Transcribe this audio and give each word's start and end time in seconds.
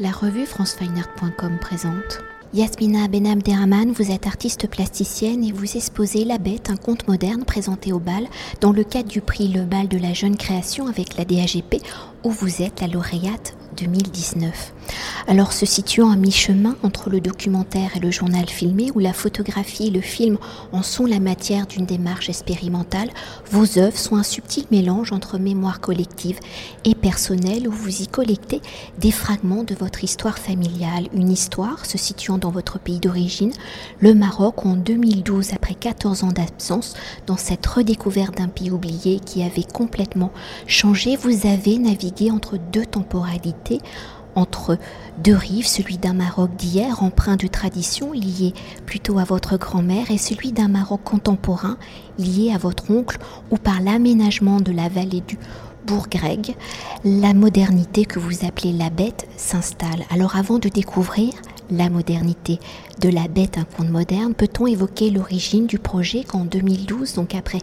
La 0.00 0.12
revue 0.12 0.46
francefineart.com 0.46 1.58
présente. 1.60 2.20
Yasmina 2.54 3.08
Benabderrahman, 3.08 3.90
vous 3.90 4.12
êtes 4.12 4.28
artiste 4.28 4.70
plasticienne 4.70 5.42
et 5.42 5.50
vous 5.50 5.76
exposez 5.76 6.24
La 6.24 6.38
Bête, 6.38 6.70
un 6.70 6.76
conte 6.76 7.08
moderne 7.08 7.44
présenté 7.44 7.92
au 7.92 7.98
bal 7.98 8.28
dans 8.60 8.70
le 8.70 8.84
cadre 8.84 9.08
du 9.08 9.20
prix 9.20 9.48
Le 9.48 9.62
Bal 9.62 9.88
de 9.88 9.98
la 9.98 10.14
Jeune 10.14 10.36
Création 10.36 10.86
avec 10.86 11.16
la 11.16 11.24
DAGP 11.24 11.82
où 12.28 12.30
vous 12.30 12.60
êtes 12.60 12.82
la 12.82 12.88
lauréate 12.88 13.56
2019. 13.78 14.74
Alors 15.26 15.52
se 15.52 15.66
situant 15.66 16.10
à 16.10 16.16
mi-chemin 16.16 16.76
entre 16.82 17.10
le 17.10 17.20
documentaire 17.20 17.96
et 17.96 18.00
le 18.00 18.10
journal 18.10 18.48
filmé, 18.48 18.90
où 18.94 18.98
la 18.98 19.12
photographie 19.12 19.88
et 19.88 19.90
le 19.90 20.00
film 20.00 20.38
en 20.72 20.82
sont 20.82 21.06
la 21.06 21.20
matière 21.20 21.66
d'une 21.66 21.86
démarche 21.86 22.28
expérimentale, 22.28 23.10
vos 23.50 23.78
œuvres 23.78 23.96
sont 23.96 24.16
un 24.16 24.22
subtil 24.22 24.64
mélange 24.70 25.12
entre 25.12 25.38
mémoire 25.38 25.80
collective 25.80 26.38
et 26.84 26.94
personnelle, 26.94 27.68
où 27.68 27.72
vous 27.72 28.02
y 28.02 28.06
collectez 28.08 28.60
des 28.98 29.10
fragments 29.10 29.64
de 29.64 29.74
votre 29.74 30.02
histoire 30.02 30.38
familiale, 30.38 31.08
une 31.14 31.30
histoire 31.30 31.86
se 31.86 31.98
situant 31.98 32.38
dans 32.38 32.50
votre 32.50 32.78
pays 32.78 32.98
d'origine, 32.98 33.52
le 34.00 34.14
Maroc, 34.14 34.66
en 34.66 34.76
2012, 34.76 35.52
après 35.54 35.74
14 35.74 36.24
ans 36.24 36.32
d'absence, 36.32 36.94
dans 37.26 37.36
cette 37.36 37.66
redécouverte 37.66 38.36
d'un 38.36 38.48
pays 38.48 38.70
oublié 38.70 39.20
qui 39.20 39.42
avait 39.42 39.62
complètement 39.62 40.32
changé, 40.66 41.16
vous 41.16 41.46
avez 41.46 41.78
navigué 41.78 42.17
entre 42.30 42.58
deux 42.72 42.86
temporalités 42.86 43.80
entre 44.34 44.78
deux 45.18 45.34
rives, 45.34 45.66
celui 45.66 45.98
d'un 45.98 46.12
Maroc 46.12 46.54
d'hier, 46.56 47.02
empreint 47.02 47.36
de 47.36 47.46
tradition, 47.46 48.12
lié 48.12 48.54
plutôt 48.86 49.18
à 49.18 49.24
votre 49.24 49.56
grand-mère, 49.56 50.10
et 50.10 50.18
celui 50.18 50.52
d'un 50.52 50.68
Maroc 50.68 51.00
contemporain, 51.04 51.76
lié 52.18 52.52
à 52.54 52.58
votre 52.58 52.90
oncle, 52.90 53.18
ou 53.50 53.56
par 53.56 53.80
l'aménagement 53.80 54.60
de 54.60 54.72
la 54.72 54.88
vallée 54.88 55.22
du 55.26 55.38
Bourgreg, 55.86 56.54
la 57.04 57.34
modernité 57.34 58.04
que 58.04 58.18
vous 58.18 58.44
appelez 58.44 58.72
la 58.72 58.90
bête 58.90 59.26
s'installe. 59.36 60.04
Alors 60.10 60.36
avant 60.36 60.58
de 60.58 60.68
découvrir 60.68 61.32
la 61.70 61.90
modernité 61.90 62.58
de 63.00 63.08
la 63.08 63.28
bête, 63.28 63.58
un 63.58 63.64
conte 63.64 63.90
moderne, 63.90 64.34
peut-on 64.34 64.66
évoquer 64.66 65.10
l'origine 65.10 65.66
du 65.66 65.78
projet 65.78 66.24
qu'en 66.24 66.44
2012, 66.44 67.14
donc 67.14 67.34
après 67.34 67.58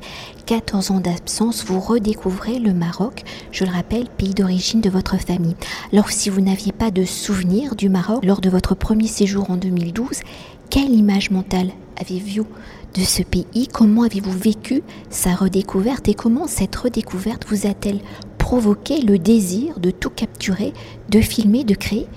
14 0.45 0.92
ans 0.92 1.00
d'absence, 1.00 1.66
vous 1.66 1.80
redécouvrez 1.80 2.59
le 2.59 2.73
Maroc, 2.73 3.23
je 3.52 3.66
le 3.66 3.72
rappelle, 3.72 4.08
pays 4.09 4.34
d'origine 4.34 4.81
de 4.81 4.89
votre 4.89 5.17
famille. 5.17 5.56
Alors 5.92 6.09
si 6.09 6.30
vous 6.30 6.42
n'aviez 6.42 6.72
pas 6.72 6.92
de 6.92 7.06
souvenir 7.06 7.75
du 7.75 7.89
Maroc 7.89 8.23
lors 8.23 8.42
de 8.42 8.50
votre 8.50 8.75
premier 8.75 9.08
séjour 9.08 9.50
en 9.50 9.58
2012, 9.58 10.22
quelle 10.69 10.92
image 10.92 11.31
mentale 11.31 11.72
avez-vous 12.00 12.47
de 12.95 13.02
ce 13.02 13.23
pays? 13.23 13.67
Comment 13.72 14.03
avez-vous 14.03 14.38
vécu 14.38 14.84
sa 15.09 15.36
redécouverte? 15.36 16.08
Et 16.08 16.14
comment 16.14 16.47
cette 16.47 16.75
redécouverte 16.75 17.45
vous 17.50 17.67
a-t-elle 17.67 18.00
provoqué 18.38 19.02
le 19.02 19.19
désir 19.19 19.80
de 19.80 19.92
tout 19.92 20.09
capturer, 20.09 20.73
de 21.09 21.22
filmer, 21.22 21.64
de 21.64 21.75
créer 21.75 22.08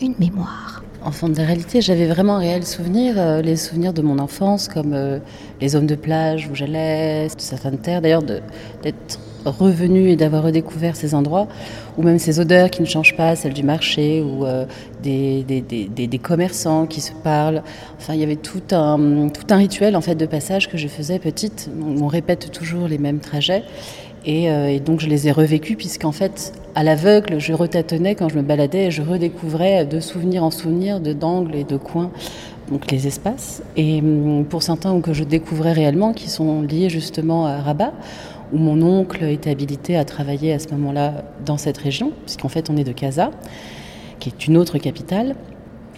une 0.00 0.14
mémoire? 0.18 0.81
Enfant 1.04 1.28
de 1.28 1.36
la 1.36 1.44
réalité, 1.44 1.80
j'avais 1.80 2.06
vraiment 2.06 2.36
un 2.36 2.38
réel 2.38 2.64
souvenir, 2.64 3.14
euh, 3.18 3.42
les 3.42 3.56
souvenirs 3.56 3.92
de 3.92 4.02
mon 4.02 4.20
enfance, 4.20 4.68
comme 4.68 4.92
euh, 4.92 5.18
les 5.60 5.70
zones 5.70 5.88
de 5.88 5.96
plage 5.96 6.48
où 6.48 6.54
j'allais, 6.54 7.26
certaines 7.38 7.78
terres, 7.78 8.00
d'ailleurs 8.00 8.22
d'être 8.22 9.18
revenu 9.44 10.10
et 10.10 10.14
d'avoir 10.16 10.44
redécouvert 10.44 10.94
ces 10.94 11.16
endroits, 11.16 11.48
ou 11.98 12.04
même 12.04 12.20
ces 12.20 12.38
odeurs 12.38 12.70
qui 12.70 12.82
ne 12.82 12.86
changent 12.86 13.16
pas, 13.16 13.34
celles 13.34 13.52
du 13.52 13.64
marché, 13.64 14.22
ou 14.22 14.46
euh, 14.46 14.64
des, 15.02 16.20
commerçants 16.22 16.86
qui 16.86 17.00
se 17.00 17.12
parlent. 17.12 17.64
Enfin, 17.98 18.14
il 18.14 18.20
y 18.20 18.24
avait 18.24 18.36
tout 18.36 18.62
un, 18.70 19.28
tout 19.28 19.46
un 19.50 19.56
rituel 19.56 19.96
en 19.96 20.02
fait 20.02 20.14
de 20.14 20.26
passage 20.26 20.68
que 20.68 20.76
je 20.76 20.86
faisais 20.86 21.18
petite. 21.18 21.68
On 22.00 22.06
répète 22.06 22.52
toujours 22.52 22.86
les 22.86 22.98
mêmes 22.98 23.18
trajets. 23.18 23.64
Euh, 24.28 24.68
et, 24.68 24.80
donc 24.80 25.00
je 25.00 25.08
les 25.08 25.28
ai 25.28 25.32
revécus 25.32 25.76
puisqu'en 25.76 26.12
fait, 26.12 26.52
à 26.74 26.84
l'aveugle, 26.84 27.40
je 27.40 27.52
retâtonnais 27.52 28.14
quand 28.14 28.28
je 28.28 28.36
me 28.36 28.42
baladais 28.42 28.86
et 28.86 28.90
je 28.90 29.02
redécouvrais 29.02 29.84
de 29.84 30.00
souvenir 30.00 30.44
en 30.44 30.50
souvenir, 30.50 31.00
de 31.00 31.12
d'angles 31.12 31.56
et 31.56 31.64
de 31.64 31.76
coins, 31.76 32.10
donc 32.70 32.90
les 32.90 33.06
espaces. 33.06 33.62
Et 33.76 34.00
hum, 34.00 34.44
pour 34.48 34.62
certains 34.62 35.00
que 35.00 35.12
je 35.12 35.24
découvrais 35.24 35.72
réellement, 35.72 36.12
qui 36.12 36.30
sont 36.30 36.62
liés 36.62 36.88
justement 36.88 37.46
à 37.46 37.60
Rabat, 37.60 37.92
où 38.52 38.58
mon 38.58 38.80
oncle 38.82 39.24
était 39.24 39.50
habilité 39.50 39.96
à 39.96 40.04
travailler 40.04 40.52
à 40.52 40.58
ce 40.58 40.68
moment-là 40.70 41.24
dans 41.44 41.56
cette 41.56 41.78
région, 41.78 42.12
puisqu'en 42.24 42.48
fait 42.48 42.70
on 42.70 42.76
est 42.76 42.84
de 42.84 42.92
Casa, 42.92 43.30
qui 44.20 44.28
est 44.28 44.46
une 44.46 44.56
autre 44.56 44.78
capitale. 44.78 45.34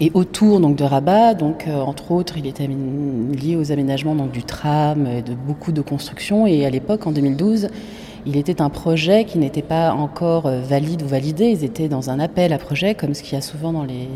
Et 0.01 0.11
autour 0.15 0.59
donc 0.59 0.75
de 0.75 0.83
Rabat, 0.83 1.35
donc 1.35 1.69
euh, 1.69 1.79
entre 1.81 2.11
autres, 2.11 2.37
il 2.37 2.47
était 2.49 2.67
lié 2.67 3.55
aux 3.55 3.71
aménagements 3.71 4.17
donc 4.17 4.33
du 4.33 4.43
tram, 4.43 5.07
et 5.07 5.23
de 5.23 5.35
beaucoup 5.35 5.71
de 5.71 5.83
constructions. 5.83 6.47
Et 6.49 6.67
à 6.67 6.71
l'époque, 6.71 7.07
en 7.07 7.13
2012, 7.13 7.69
il 8.27 8.37
était 8.37 8.63
un 8.63 8.71
projet 8.71 9.25
qui 9.25 9.39
n'était 9.39 9.63
pas 9.63 9.93
encore 9.93 10.47
euh, 10.47 10.61
valide 10.61 11.03
ou 11.03 11.07
validé. 11.07 11.47
Ils 11.47 11.65
étaient 11.65 11.89
dans 11.89 12.11
un 12.11 12.19
appel 12.19 12.53
à 12.53 12.59
projet, 12.59 12.95
comme 12.95 13.15
ce 13.15 13.23
qu'il 13.23 13.35
y 13.35 13.37
a 13.37 13.43
souvent 13.43 13.73
dans 13.73 13.85
les 13.85 14.09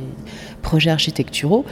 projets 0.62 0.90
architecturaux. 0.90 1.64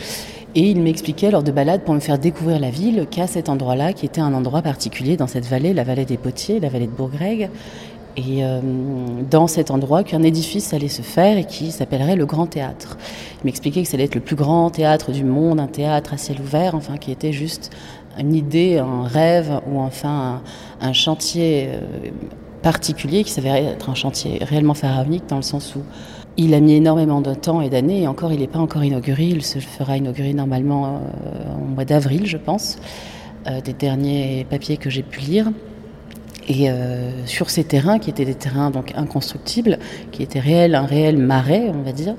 Et 0.54 0.70
il 0.70 0.80
m'expliquait 0.80 1.30
lors 1.30 1.42
de 1.42 1.52
balades 1.52 1.82
pour 1.82 1.94
me 1.94 2.00
faire 2.00 2.19
découvrir 2.19 2.58
la 2.58 2.70
ville 2.70 3.06
qu'à 3.10 3.26
cet 3.26 3.48
endroit-là, 3.48 3.92
qui 3.92 4.06
était 4.06 4.20
un 4.20 4.32
endroit 4.32 4.62
particulier 4.62 5.16
dans 5.16 5.26
cette 5.26 5.47
vallée, 5.47 5.74
la 5.74 5.84
vallée 5.84 6.04
des 6.04 6.16
Potiers, 6.16 6.60
la 6.60 6.69
vallée 6.69 6.86
de 6.86 6.92
Bourgreg, 6.92 7.50
et 8.16 8.42
euh, 8.42 8.60
dans 9.30 9.47
cet 9.47 9.70
endroit 9.70 10.03
qu'un 10.03 10.22
édifice 10.22 10.72
allait 10.72 10.88
se 10.88 11.03
faire 11.03 11.36
et 11.36 11.44
qui 11.44 11.70
s'appellerait 11.70 12.16
le 12.16 12.24
Grand 12.24 12.47
Théâtre. 12.47 12.97
Il 13.42 13.47
m'expliquait 13.47 13.82
que 13.82 13.88
ça 13.88 13.97
allait 13.97 14.04
être 14.04 14.14
le 14.14 14.22
plus 14.22 14.36
grand 14.36 14.70
théâtre 14.70 15.12
du 15.12 15.24
monde, 15.24 15.60
un 15.60 15.66
théâtre 15.66 16.14
à 16.14 16.16
ciel 16.16 16.41
ouvert, 16.41 16.74
enfin 16.74 16.97
qui 16.97 17.12
était 17.12 17.32
juste 17.32 17.70
une 18.19 18.34
idée, 18.34 18.78
un 18.78 19.04
rêve 19.04 19.60
ou 19.71 19.81
enfin 19.81 20.43
un, 20.81 20.93
chantier 20.93 21.69
euh, 21.69 21.81
particulier 22.62 23.25
qui 23.25 23.31
s'avérait 23.31 23.65
être 23.65 23.91
un 23.91 23.94
chantier 23.94 24.38
réellement 24.43 24.75
pharaonique 24.75 25.25
dans 25.28 25.37
le 25.37 25.43
sens 25.43 25.75
où 25.77 25.82
il 26.37 26.54
a 26.54 26.60
mis 26.60 26.75
énormément 26.75 27.21
de 27.21 27.34
temps 27.34 27.60
et 27.60 27.71
d'années 27.71 28.03
et 28.03 28.09
encore 28.09 28.32
il 28.32 28.41
n'est 28.41 28.47
pas 28.47 28.59
encore 28.59 28.84
inauguré. 28.84 29.25
Il 29.25 29.43
se 29.43 29.59
fera 29.59 29.97
inaugurer 29.97 30.34
normalement 30.34 30.87
euh, 30.87 31.54
au 31.62 31.75
mois 31.75 31.84
d'avril, 31.84 32.27
je 32.27 32.37
pense, 32.37 32.77
euh, 33.47 33.60
des 33.60 33.72
derniers 33.72 34.47
papiers 34.48 34.77
que 34.77 34.91
j'ai 34.91 35.03
pu 35.03 35.21
lire. 35.21 35.50
Et 36.48 36.69
sur 37.25 37.50
ces 37.50 37.65
terrains, 37.65 37.98
qui 37.98 38.09
étaient 38.09 38.25
des 38.25 38.37
terrains 38.37 38.71
donc 38.71 38.93
inconstructibles, 38.94 39.81
qui 40.12 40.22
étaient 40.22 40.38
réels, 40.38 40.77
un 40.77 40.87
réel 40.87 41.19
marais, 41.19 41.72
on 41.75 41.83
va 41.83 41.91
dire, 41.91 42.15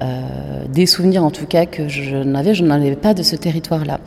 euh, 0.00 0.64
des 0.68 0.86
souvenirs 0.86 1.24
en 1.24 1.30
tout 1.32 1.46
cas 1.46 1.66
que 1.66 1.88
je 1.88 2.16
n'avais, 2.16 2.54
je 2.54 2.62
n'en 2.62 2.76
avais 2.76 2.94
pas 2.94 3.14
de 3.14 3.24
ce 3.24 3.34
territoire-là. 3.34 3.98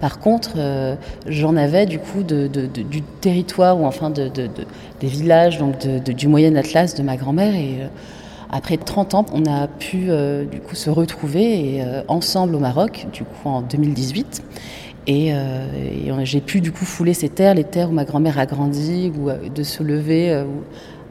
Par 0.00 0.20
contre, 0.20 0.52
euh, 0.56 0.94
j'en 1.26 1.56
avais 1.56 1.86
du 1.86 1.98
coup 1.98 2.22
du 2.22 3.02
territoire 3.20 3.80
ou 3.80 3.84
enfin 3.84 4.10
de, 4.10 4.28
des 4.28 5.06
villages 5.06 5.58
donc 5.58 5.84
du 5.86 6.28
Moyen 6.28 6.54
Atlas 6.54 6.94
de 6.94 7.02
ma 7.02 7.16
grand-mère 7.16 7.54
et 7.56 7.78
euh, 7.80 7.88
après 8.50 8.76
30 8.76 9.14
ans, 9.14 9.26
on 9.32 9.44
a 9.46 9.66
pu 9.66 10.08
du 10.50 10.60
coup 10.60 10.74
se 10.74 10.90
retrouver 10.90 11.76
et, 11.76 11.84
ensemble 12.08 12.56
au 12.56 12.58
Maroc, 12.58 13.06
du 13.12 13.22
coup 13.22 13.48
en 13.48 13.62
2018. 13.62 14.42
Et, 15.06 15.28
et 15.28 16.12
j'ai 16.24 16.40
pu 16.40 16.60
du 16.60 16.72
coup 16.72 16.84
fouler 16.84 17.14
ces 17.14 17.28
terres, 17.28 17.54
les 17.54 17.62
terres 17.62 17.90
où 17.90 17.92
ma 17.92 18.04
grand-mère 18.04 18.40
a 18.40 18.46
grandi, 18.46 19.12
ou 19.16 19.30
de 19.30 19.62
se 19.62 19.84
lever 19.84 20.44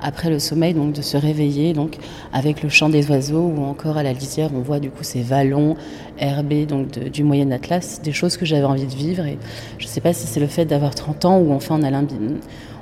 après 0.01 0.29
le 0.29 0.39
sommeil, 0.39 0.73
donc 0.73 0.93
de 0.93 1.01
se 1.01 1.17
réveiller 1.17 1.73
donc 1.73 1.97
avec 2.33 2.63
le 2.63 2.69
chant 2.69 2.89
des 2.89 3.09
oiseaux 3.09 3.41
ou 3.55 3.63
encore 3.63 3.97
à 3.97 4.03
la 4.03 4.13
lisière, 4.13 4.49
on 4.55 4.61
voit 4.61 4.79
du 4.79 4.89
coup 4.89 5.03
ces 5.03 5.21
vallons 5.21 5.75
herbés 6.17 6.65
donc 6.65 6.97
du 6.97 7.23
Moyen 7.23 7.51
Atlas, 7.51 8.01
des 8.01 8.11
choses 8.11 8.37
que 8.37 8.45
j'avais 8.45 8.65
envie 8.65 8.85
de 8.85 8.95
vivre 8.95 9.25
et 9.25 9.37
je 9.77 9.85
ne 9.85 9.89
sais 9.89 10.01
pas 10.01 10.13
si 10.13 10.27
c'est 10.27 10.39
le 10.39 10.47
fait 10.47 10.65
d'avoir 10.65 10.95
30 10.95 11.25
ans 11.25 11.39
ou 11.39 11.53
enfin 11.53 11.79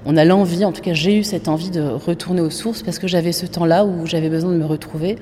on 0.05 0.15
a 0.15 0.25
l'envie, 0.25 0.63
en 0.63 0.71
tout 0.71 0.81
cas 0.81 0.93
j'ai 0.93 1.17
eu 1.17 1.23
cette 1.23 1.47
envie 1.47 1.69
de 1.69 1.81
retourner 1.81 2.41
aux 2.41 2.49
sources 2.49 2.83
parce 2.83 2.99
que 2.99 3.07
j'avais 3.07 3.31
ce 3.31 3.45
temps-là 3.45 3.85
où 3.85 4.05
j'avais 4.05 4.29
besoin 4.29 4.51
de 4.51 4.57
me 4.57 4.65
retrouver 4.65 5.17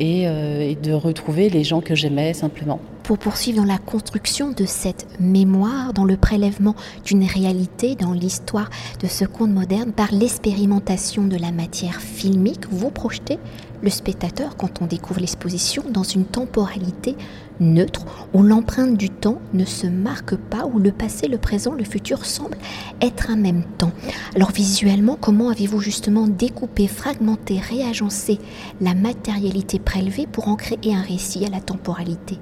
euh, 0.00 0.60
et, 0.60 0.76
de 0.76 0.92
retrouver 0.92 1.48
les 1.50 1.64
gens 1.64 1.80
que 1.80 1.94
j'aimais 1.94 2.32
simplement. 2.32 2.80
Pour 3.08 3.16
poursuivre 3.16 3.56
dans 3.56 3.64
la 3.64 3.78
construction 3.78 4.50
de 4.50 4.66
cette 4.66 5.06
mémoire, 5.18 5.94
dans 5.94 6.04
le 6.04 6.18
prélèvement 6.18 6.74
d'une 7.06 7.24
réalité, 7.24 7.94
dans 7.94 8.12
l'histoire 8.12 8.68
de 9.00 9.06
ce 9.06 9.24
conte 9.24 9.50
moderne, 9.50 9.92
par 9.92 10.12
l'expérimentation 10.12 11.24
de 11.24 11.38
la 11.38 11.50
matière 11.50 12.02
filmique, 12.02 12.66
vous 12.70 12.90
projetez 12.90 13.38
le 13.80 13.88
spectateur 13.88 14.58
quand 14.58 14.82
on 14.82 14.86
découvre 14.86 15.20
l'exposition 15.20 15.84
dans 15.88 16.02
une 16.02 16.26
temporalité 16.26 17.16
neutre 17.60 18.04
où 18.34 18.42
l'empreinte 18.42 18.98
du 18.98 19.08
temps 19.08 19.40
ne 19.54 19.64
se 19.64 19.86
marque 19.86 20.36
pas, 20.36 20.66
où 20.66 20.78
le 20.78 20.92
passé, 20.92 21.28
le 21.28 21.38
présent, 21.38 21.72
le 21.72 21.84
futur 21.84 22.26
semblent 22.26 22.58
être 23.00 23.30
en 23.30 23.36
même 23.36 23.64
temps. 23.78 23.92
Alors 24.36 24.50
visuellement, 24.50 25.16
comment 25.18 25.48
avez-vous 25.48 25.80
justement 25.80 26.28
découpé, 26.28 26.86
fragmenté, 26.86 27.58
réagencé 27.58 28.38
la 28.82 28.94
matérialité 28.94 29.78
prélevée 29.78 30.26
pour 30.26 30.48
en 30.48 30.56
créer 30.56 30.94
un 30.94 31.00
récit 31.00 31.46
à 31.46 31.48
la 31.48 31.60
temporalité 31.62 32.38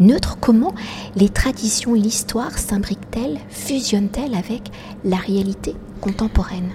neutre 0.00 0.38
Comment 0.40 0.74
les 1.16 1.28
traditions 1.28 1.94
et 1.94 2.00
l'histoire 2.00 2.58
s'imbriquent-elles, 2.58 3.38
fusionnent-elles 3.48 4.34
avec 4.34 4.62
la 5.04 5.16
réalité 5.16 5.74
contemporaine? 6.00 6.70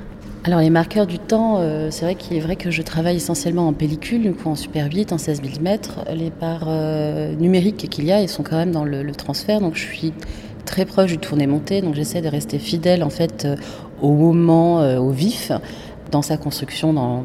Alors 0.48 0.62
les 0.62 0.70
marqueurs 0.70 1.08
du 1.08 1.20
temps, 1.20 1.58
euh, 1.60 1.90
c'est 1.92 2.06
vrai 2.06 2.16
qu'il 2.16 2.38
est 2.38 2.40
vrai 2.40 2.56
que 2.56 2.72
je 2.72 2.82
travaille 2.82 3.18
essentiellement 3.18 3.68
en 3.68 3.74
pellicule, 3.74 4.34
en 4.46 4.56
super 4.56 4.88
8, 4.88 5.12
en 5.12 5.18
16 5.18 5.42
mm. 5.42 5.68
Les 6.16 6.32
parts 6.32 6.68
euh, 6.68 7.36
numériques 7.36 7.90
qu'il 7.90 8.06
y 8.06 8.14
a, 8.14 8.22
ils 8.22 8.30
sont 8.30 8.44
quand 8.44 8.56
même 8.56 8.72
dans 8.72 8.86
le, 8.86 9.12
transfert, 9.12 9.60
donc 9.60 9.76
je 9.76 9.84
suis 9.84 10.14
très 10.64 10.86
proche 10.86 11.12
du 11.12 11.18
tourné-monté, 11.18 11.82
donc 11.82 11.96
j'essaie 11.96 12.22
de 12.22 12.30
rester 12.30 12.60
fidèle 12.60 13.04
en 13.04 13.10
fait 13.10 13.44
euh, 13.44 13.58
au 14.02 14.14
moment, 14.14 14.80
au 14.98 15.10
vif, 15.10 15.52
dans 16.12 16.22
sa 16.22 16.38
construction, 16.38 16.94
dans, 16.94 17.24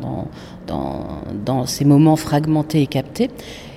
dans, 0.67 1.07
dans, 1.45 1.67
ces 1.67 1.85
moments 1.85 2.17
fragmentés 2.17 2.83
et 2.83 2.87
captés. 2.89 3.31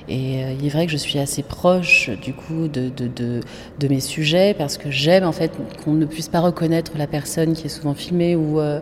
Et 0.07 0.43
euh, 0.43 0.53
il 0.59 0.65
est 0.65 0.69
vrai 0.69 0.85
que 0.85 0.91
je 0.91 0.97
suis 0.97 1.17
assez 1.17 1.41
proche 1.41 2.09
du 2.21 2.33
coup 2.33 2.67
de, 2.67 2.89
de, 2.89 3.87
mes 3.87 3.99
sujets 3.99 4.53
parce 4.53 4.77
que 4.77 4.91
j'aime 4.91 5.23
en 5.23 5.31
fait 5.31 5.51
qu'on 5.83 5.93
ne 5.93 6.05
puisse 6.05 6.27
pas 6.27 6.39
reconnaître 6.39 6.91
la 6.97 7.07
personne 7.07 7.53
qui 7.53 7.65
est 7.65 7.69
souvent 7.69 7.93
filmée 7.93 8.35
ou 8.35 8.59
euh, 8.59 8.79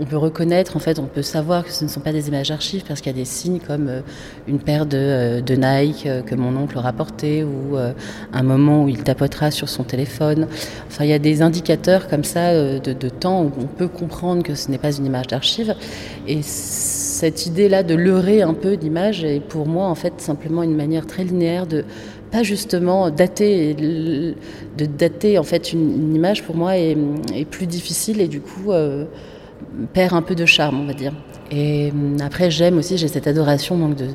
on 0.00 0.06
peut 0.06 0.16
reconnaître, 0.16 0.76
en 0.76 0.78
fait, 0.78 0.98
on 0.98 1.04
peut 1.04 1.22
savoir 1.22 1.64
que 1.64 1.70
ce 1.70 1.84
ne 1.84 1.90
sont 1.90 2.00
pas 2.00 2.12
des 2.12 2.28
images 2.28 2.48
d'archives 2.48 2.84
parce 2.88 3.02
qu'il 3.02 3.12
y 3.12 3.14
a 3.14 3.18
des 3.18 3.26
signes 3.26 3.60
comme 3.60 3.88
euh, 3.88 4.00
une 4.48 4.58
paire 4.58 4.86
de, 4.86 4.96
euh, 4.96 5.40
de 5.42 5.54
Nike 5.54 6.06
euh, 6.06 6.22
que 6.22 6.34
mon 6.34 6.56
oncle 6.56 6.78
aura 6.78 6.94
porté 6.94 7.44
ou 7.44 7.76
un 8.32 8.42
moment 8.42 8.84
où 8.84 8.88
il 8.88 9.02
tapotera 9.02 9.50
sur 9.50 9.68
son 9.68 9.84
téléphone. 9.84 10.46
Enfin, 10.88 11.04
il 11.04 11.10
y 11.10 11.12
a 11.12 11.18
des 11.18 11.42
indicateurs 11.42 12.08
comme 12.08 12.24
ça 12.24 12.52
de, 12.54 13.08
temps 13.08 13.42
où 13.42 13.52
on 13.60 13.66
peut 13.66 13.88
comprendre 13.88 14.42
que 14.42 14.54
ce 14.54 14.70
n'est 14.70 14.78
pas 14.78 14.96
une 14.96 15.04
image 15.04 15.26
d'archive. 15.26 15.74
Et 16.26 16.40
cette 16.42 17.46
idée-là 17.46 17.82
de 17.82 17.94
leurrer 17.94 18.42
un 18.42 18.54
peu 18.54 18.74
l'image 18.74 19.24
est 19.24 19.40
pour 19.40 19.66
moi, 19.66 19.86
en 19.86 19.94
fait, 19.94 20.14
simplement 20.18 20.62
une 20.62 20.74
manière 20.74 21.06
très 21.06 21.24
linéaire 21.24 21.66
de 21.66 21.84
pas 22.30 22.42
justement 22.42 23.10
dater 23.10 23.74
de 23.74 24.86
dater 24.86 25.38
en 25.38 25.42
fait 25.42 25.72
une, 25.72 26.14
image 26.14 26.44
pour 26.44 26.56
moi 26.56 26.78
est, 26.78 26.96
plus 27.50 27.66
difficile 27.66 28.20
et 28.20 28.28
du 28.28 28.40
coup 28.40 28.72
perd 29.92 30.14
un 30.14 30.22
peu 30.22 30.34
de 30.34 30.46
charme, 30.46 30.80
on 30.80 30.86
va 30.86 30.94
dire. 30.94 31.12
Et 31.50 31.90
hum, 31.90 32.16
après, 32.24 32.50
j'aime 32.50 32.78
aussi, 32.78 32.96
j'ai 32.96 33.08
cette 33.08 33.26
adoration 33.26 33.76
donc, 33.76 33.96
de, 33.96 34.06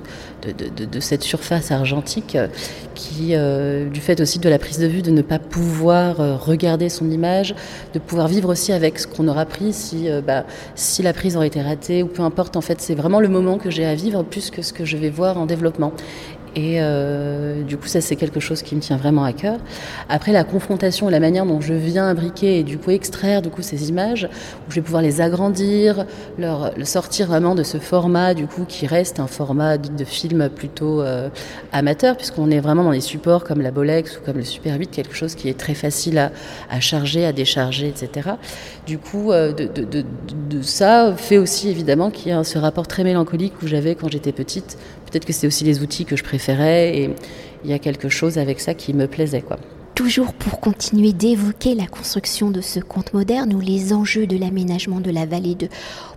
de, 0.41 0.85
de, 0.85 0.99
cette 0.99 1.23
surface 1.23 1.71
argentique 1.71 2.35
euh, 2.35 2.47
qui, 2.93 3.35
euh, 3.35 3.89
du 3.89 3.99
fait 3.99 4.21
aussi 4.21 4.39
de 4.39 4.47
la 4.47 4.57
prise 4.57 4.79
de 4.79 4.87
vue, 4.87 5.01
de 5.01 5.11
ne 5.11 5.21
pas 5.21 5.39
pouvoir 5.39 6.21
euh, 6.21 6.35
regarder 6.35 6.87
son 6.87 7.09
image, 7.09 7.53
de 7.93 7.99
pouvoir 7.99 8.29
vivre 8.29 8.49
aussi 8.49 8.71
avec 8.71 8.99
ce 8.99 9.07
qu'on 9.07 9.27
aura 9.27 9.45
pris, 9.45 9.73
si, 9.73 10.07
bah, 10.25 10.45
si 10.75 11.01
la 11.01 11.11
prise 11.13 11.35
aurait 11.35 11.47
été 11.47 11.61
ratée 11.61 12.03
ou 12.03 12.07
peu 12.07 12.23
importe. 12.23 12.55
En 12.55 12.61
fait, 12.61 12.79
c'est 12.79 12.95
vraiment 12.95 13.19
le 13.19 13.27
moment 13.27 13.57
que 13.57 13.69
j'ai 13.69 13.85
à 13.85 13.95
vivre 13.95 14.23
plus 14.23 14.49
que 14.49 14.61
ce 14.61 14.71
que 14.71 14.85
je 14.85 14.95
vais 14.95 15.09
voir 15.09 15.37
en 15.37 15.45
développement. 15.45 15.91
Et 16.55 16.77
euh, 16.79 17.63
du 17.63 17.77
coup, 17.77 17.87
ça, 17.87 17.99
c'est 17.99 18.15
quelque 18.15 18.39
chose 18.39 18.61
qui 18.61 18.75
me 18.75 18.79
tient 18.79 18.95
vraiment 18.95 19.25
à 19.25 19.33
cœur. 19.33 19.57
Après, 20.07 20.31
la 20.31 20.45
confrontation, 20.45 21.09
la 21.09 21.19
manière 21.19 21.45
dont 21.45 21.59
je 21.59 21.73
viens 21.73 22.07
imbriquer 22.07 22.59
et 22.59 22.63
du 22.63 22.77
coup 22.77 22.91
extraire 22.91 23.41
du 23.41 23.49
coup 23.49 23.61
ces 23.61 23.89
images, 23.89 24.29
où 24.67 24.71
je 24.71 24.75
vais 24.75 24.81
pouvoir 24.81 25.01
les 25.01 25.19
agrandir, 25.19 26.05
leur, 26.37 26.71
sortir 26.83 27.27
vraiment 27.27 27.55
de 27.55 27.63
ce 27.63 27.77
format 27.77 28.33
du 28.33 28.47
coup 28.47 28.63
qui 28.65 28.87
reste 28.87 29.19
un 29.19 29.27
format 29.27 29.77
de 29.77 30.03
film 30.05 30.49
plutôt 30.49 31.01
euh, 31.01 31.29
amateur, 31.73 32.15
puisqu'on 32.15 32.49
est 32.51 32.61
vraiment 32.61 32.85
dans 32.85 32.91
des 32.91 33.01
supports 33.01 33.43
comme 33.43 33.61
la 33.61 33.71
Bolex 33.71 34.17
ou 34.17 34.25
comme 34.25 34.37
le 34.37 34.43
Super 34.43 34.77
8, 34.79 34.91
quelque 34.91 35.15
chose 35.15 35.35
qui 35.35 35.49
est 35.49 35.59
très 35.59 35.73
facile 35.73 36.31
à, 36.69 36.79
charger, 36.79 37.25
à 37.25 37.33
décharger, 37.33 37.87
etc. 37.87 38.29
Du 38.87 38.97
coup, 38.97 39.33
euh, 39.33 39.51
ça 40.61 41.13
fait 41.17 41.37
aussi 41.37 41.69
évidemment 41.69 42.11
qu'il 42.11 42.29
y 42.29 42.31
a 42.31 42.43
ce 42.45 42.57
rapport 42.57 42.87
très 42.87 43.03
mélancolique 43.03 43.57
que 43.59 43.67
j'avais 43.67 43.95
quand 43.95 44.09
j'étais 44.09 44.31
petite. 44.31 44.77
Peut-être 45.15 45.27
que 45.27 45.31
c'est 45.31 45.47
aussi 45.47 45.63
les 45.63 45.81
outils 45.81 46.03
que 46.03 46.17
je 46.17 46.25
préférais 46.25 46.97
et 46.97 47.09
il 47.63 47.69
y 47.69 47.73
a 47.73 47.79
quelque 47.79 48.09
chose 48.09 48.37
avec 48.37 48.59
ça 48.59 48.73
qui 48.73 48.93
me 48.93 49.07
plaisait. 49.07 49.41
Quoi. 49.41 49.55
Toujours 49.93 50.33
pour 50.33 50.59
continuer 50.59 51.13
d'évoquer 51.13 51.73
la 51.73 51.87
construction 51.87 52.51
de 52.51 52.59
ce 52.59 52.81
conte 52.81 53.13
moderne 53.13 53.53
où 53.53 53.61
les 53.61 53.93
enjeux 53.93 54.27
de 54.27 54.35
l'aménagement 54.35 54.99
de 54.99 55.09
la 55.11 55.25
vallée 55.25 55.55
de 55.55 55.69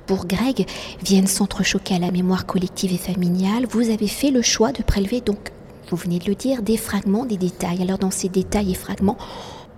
Bourg-Greg 0.08 0.66
viennent 1.00 1.28
s'entrechoquer 1.28 1.94
à 1.94 1.98
la 2.00 2.10
mémoire 2.10 2.44
collective 2.44 2.92
et 2.92 2.98
familiale, 2.98 3.66
vous 3.70 3.88
avez 3.88 4.08
fait 4.08 4.32
le 4.32 4.42
choix 4.42 4.72
de 4.72 4.82
prélever 4.82 5.20
donc, 5.20 5.52
vous 5.90 5.96
venez 5.96 6.18
de 6.18 6.26
le 6.26 6.34
dire, 6.34 6.62
des 6.62 6.76
fragments, 6.76 7.24
des 7.24 7.36
détails. 7.36 7.80
Alors 7.82 7.98
dans 7.98 8.10
ces 8.10 8.28
détails 8.28 8.72
et 8.72 8.74
fragments, 8.74 9.16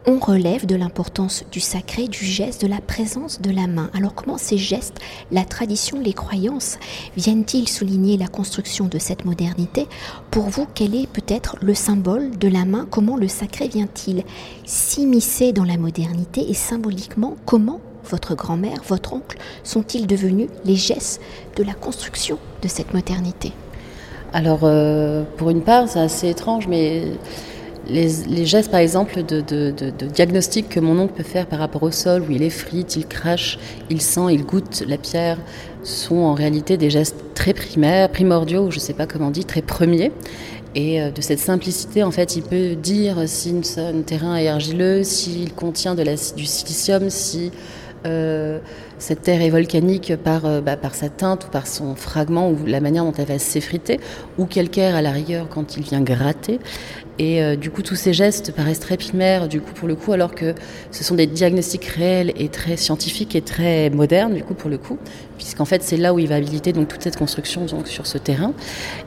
on 0.06 0.18
relève 0.18 0.66
de 0.66 0.76
l'importance 0.76 1.44
du 1.52 1.60
sacré, 1.60 2.08
du 2.08 2.24
geste, 2.24 2.62
de 2.62 2.66
la 2.66 2.80
présence 2.80 3.40
de 3.40 3.50
la 3.50 3.66
main. 3.66 3.90
Alors 3.94 4.14
comment 4.14 4.38
ces 4.38 4.58
gestes, 4.58 4.98
la 5.30 5.44
tradition, 5.44 6.00
les 6.00 6.12
croyances 6.12 6.78
viennent-ils 7.16 7.68
souligner 7.68 8.16
la 8.16 8.28
construction 8.28 8.86
de 8.86 8.98
cette 8.98 9.24
modernité? 9.24 9.86
Pour 10.30 10.44
vous, 10.44 10.66
quel 10.74 10.94
est 10.94 11.06
peut-être 11.06 11.56
le 11.60 11.74
symbole 11.74 12.36
de 12.38 12.48
la 12.48 12.64
main? 12.64 12.86
Comment 12.90 13.16
le 13.16 13.28
sacré 13.28 13.68
vient-il 13.68 14.24
s'immiscer 14.64 15.52
dans 15.52 15.64
la 15.64 15.76
modernité? 15.76 16.48
Et 16.48 16.54
symboliquement, 16.54 17.36
comment 17.44 17.80
votre 18.08 18.34
grand-mère, 18.34 18.82
votre 18.88 19.12
oncle 19.12 19.38
sont-ils 19.62 20.06
devenus 20.06 20.48
les 20.64 20.76
gestes 20.76 21.20
de 21.56 21.62
la 21.62 21.74
construction 21.74 22.38
de 22.62 22.68
cette 22.68 22.94
modernité? 22.94 23.52
Alors, 24.32 24.60
euh, 24.62 25.24
pour 25.36 25.50
une 25.50 25.62
part, 25.62 25.88
c'est 25.88 26.00
assez 26.00 26.28
étrange, 26.28 26.68
mais 26.68 27.04
les, 27.88 28.44
gestes, 28.46 28.70
par 28.70 28.80
exemple, 28.80 29.22
de, 29.22 29.40
diagnostic 30.12 30.68
que 30.68 30.80
mon 30.80 30.98
oncle 30.98 31.14
peut 31.14 31.22
faire 31.22 31.46
par 31.46 31.58
rapport 31.58 31.82
au 31.82 31.90
sol, 31.90 32.22
où 32.28 32.30
il 32.30 32.42
effrite, 32.42 32.96
il 32.96 33.06
crache, 33.06 33.58
il 33.88 34.00
sent, 34.00 34.32
il 34.32 34.44
goûte 34.44 34.84
la 34.86 34.98
pierre, 34.98 35.38
sont 35.82 36.16
en 36.16 36.34
réalité 36.34 36.76
des 36.76 36.90
gestes 36.90 37.16
très 37.34 37.54
primaires, 37.54 38.10
primordiaux, 38.10 38.70
je 38.70 38.76
ne 38.76 38.80
sais 38.80 38.92
pas 38.92 39.06
comment 39.06 39.28
on 39.28 39.30
dit, 39.30 39.44
très 39.44 39.62
premiers. 39.62 40.12
Et 40.74 41.00
euh, 41.00 41.10
de 41.10 41.20
cette 41.20 41.40
simplicité, 41.40 42.04
en 42.04 42.10
fait, 42.10 42.36
il 42.36 42.42
peut 42.42 42.76
dire 42.76 43.22
si 43.26 43.54
un 43.76 44.02
terrain 44.02 44.36
est 44.36 44.48
argileux, 44.48 45.02
s'il 45.02 45.52
contient 45.52 45.94
du 45.94 46.46
silicium, 46.46 47.10
si 47.10 47.50
euh, 48.06 48.60
cette 48.98 49.22
terre 49.22 49.42
est 49.42 49.50
volcanique 49.50 50.14
par, 50.16 50.46
euh, 50.46 50.60
bah, 50.60 50.76
par 50.76 50.94
sa 50.94 51.08
teinte 51.08 51.46
ou 51.46 51.48
par 51.50 51.66
son 51.66 51.94
fragment 51.94 52.50
ou 52.50 52.66
la 52.66 52.80
manière 52.80 53.04
dont 53.04 53.12
elle 53.12 53.26
va 53.26 53.38
s'effriter, 53.38 54.00
ou 54.38 54.46
calcaire 54.46 54.94
à 54.94 55.02
la 55.02 55.10
rigueur 55.10 55.48
quand 55.48 55.76
il 55.76 55.82
vient 55.82 56.00
gratter. 56.00 56.60
Et 57.20 57.42
euh, 57.42 57.54
du 57.54 57.70
coup, 57.70 57.82
tous 57.82 57.96
ces 57.96 58.14
gestes 58.14 58.50
paraissent 58.50 58.80
très 58.80 58.96
primaires, 58.96 59.46
du 59.46 59.60
coup, 59.60 59.74
pour 59.74 59.86
le 59.86 59.94
coup, 59.94 60.14
alors 60.14 60.34
que 60.34 60.54
ce 60.90 61.04
sont 61.04 61.14
des 61.14 61.26
diagnostics 61.26 61.84
réels 61.84 62.32
et 62.36 62.48
très 62.48 62.78
scientifiques 62.78 63.36
et 63.36 63.42
très 63.42 63.90
modernes, 63.90 64.32
du 64.32 64.42
coup, 64.42 64.54
pour 64.54 64.70
le 64.70 64.78
coup, 64.78 64.96
puisqu'en 65.36 65.66
fait, 65.66 65.82
c'est 65.82 65.98
là 65.98 66.14
où 66.14 66.18
il 66.18 66.28
va 66.28 66.36
habiliter 66.36 66.72
donc 66.72 66.88
toute 66.88 67.02
cette 67.02 67.18
construction 67.18 67.66
sur 67.84 68.06
ce 68.06 68.16
terrain. 68.16 68.54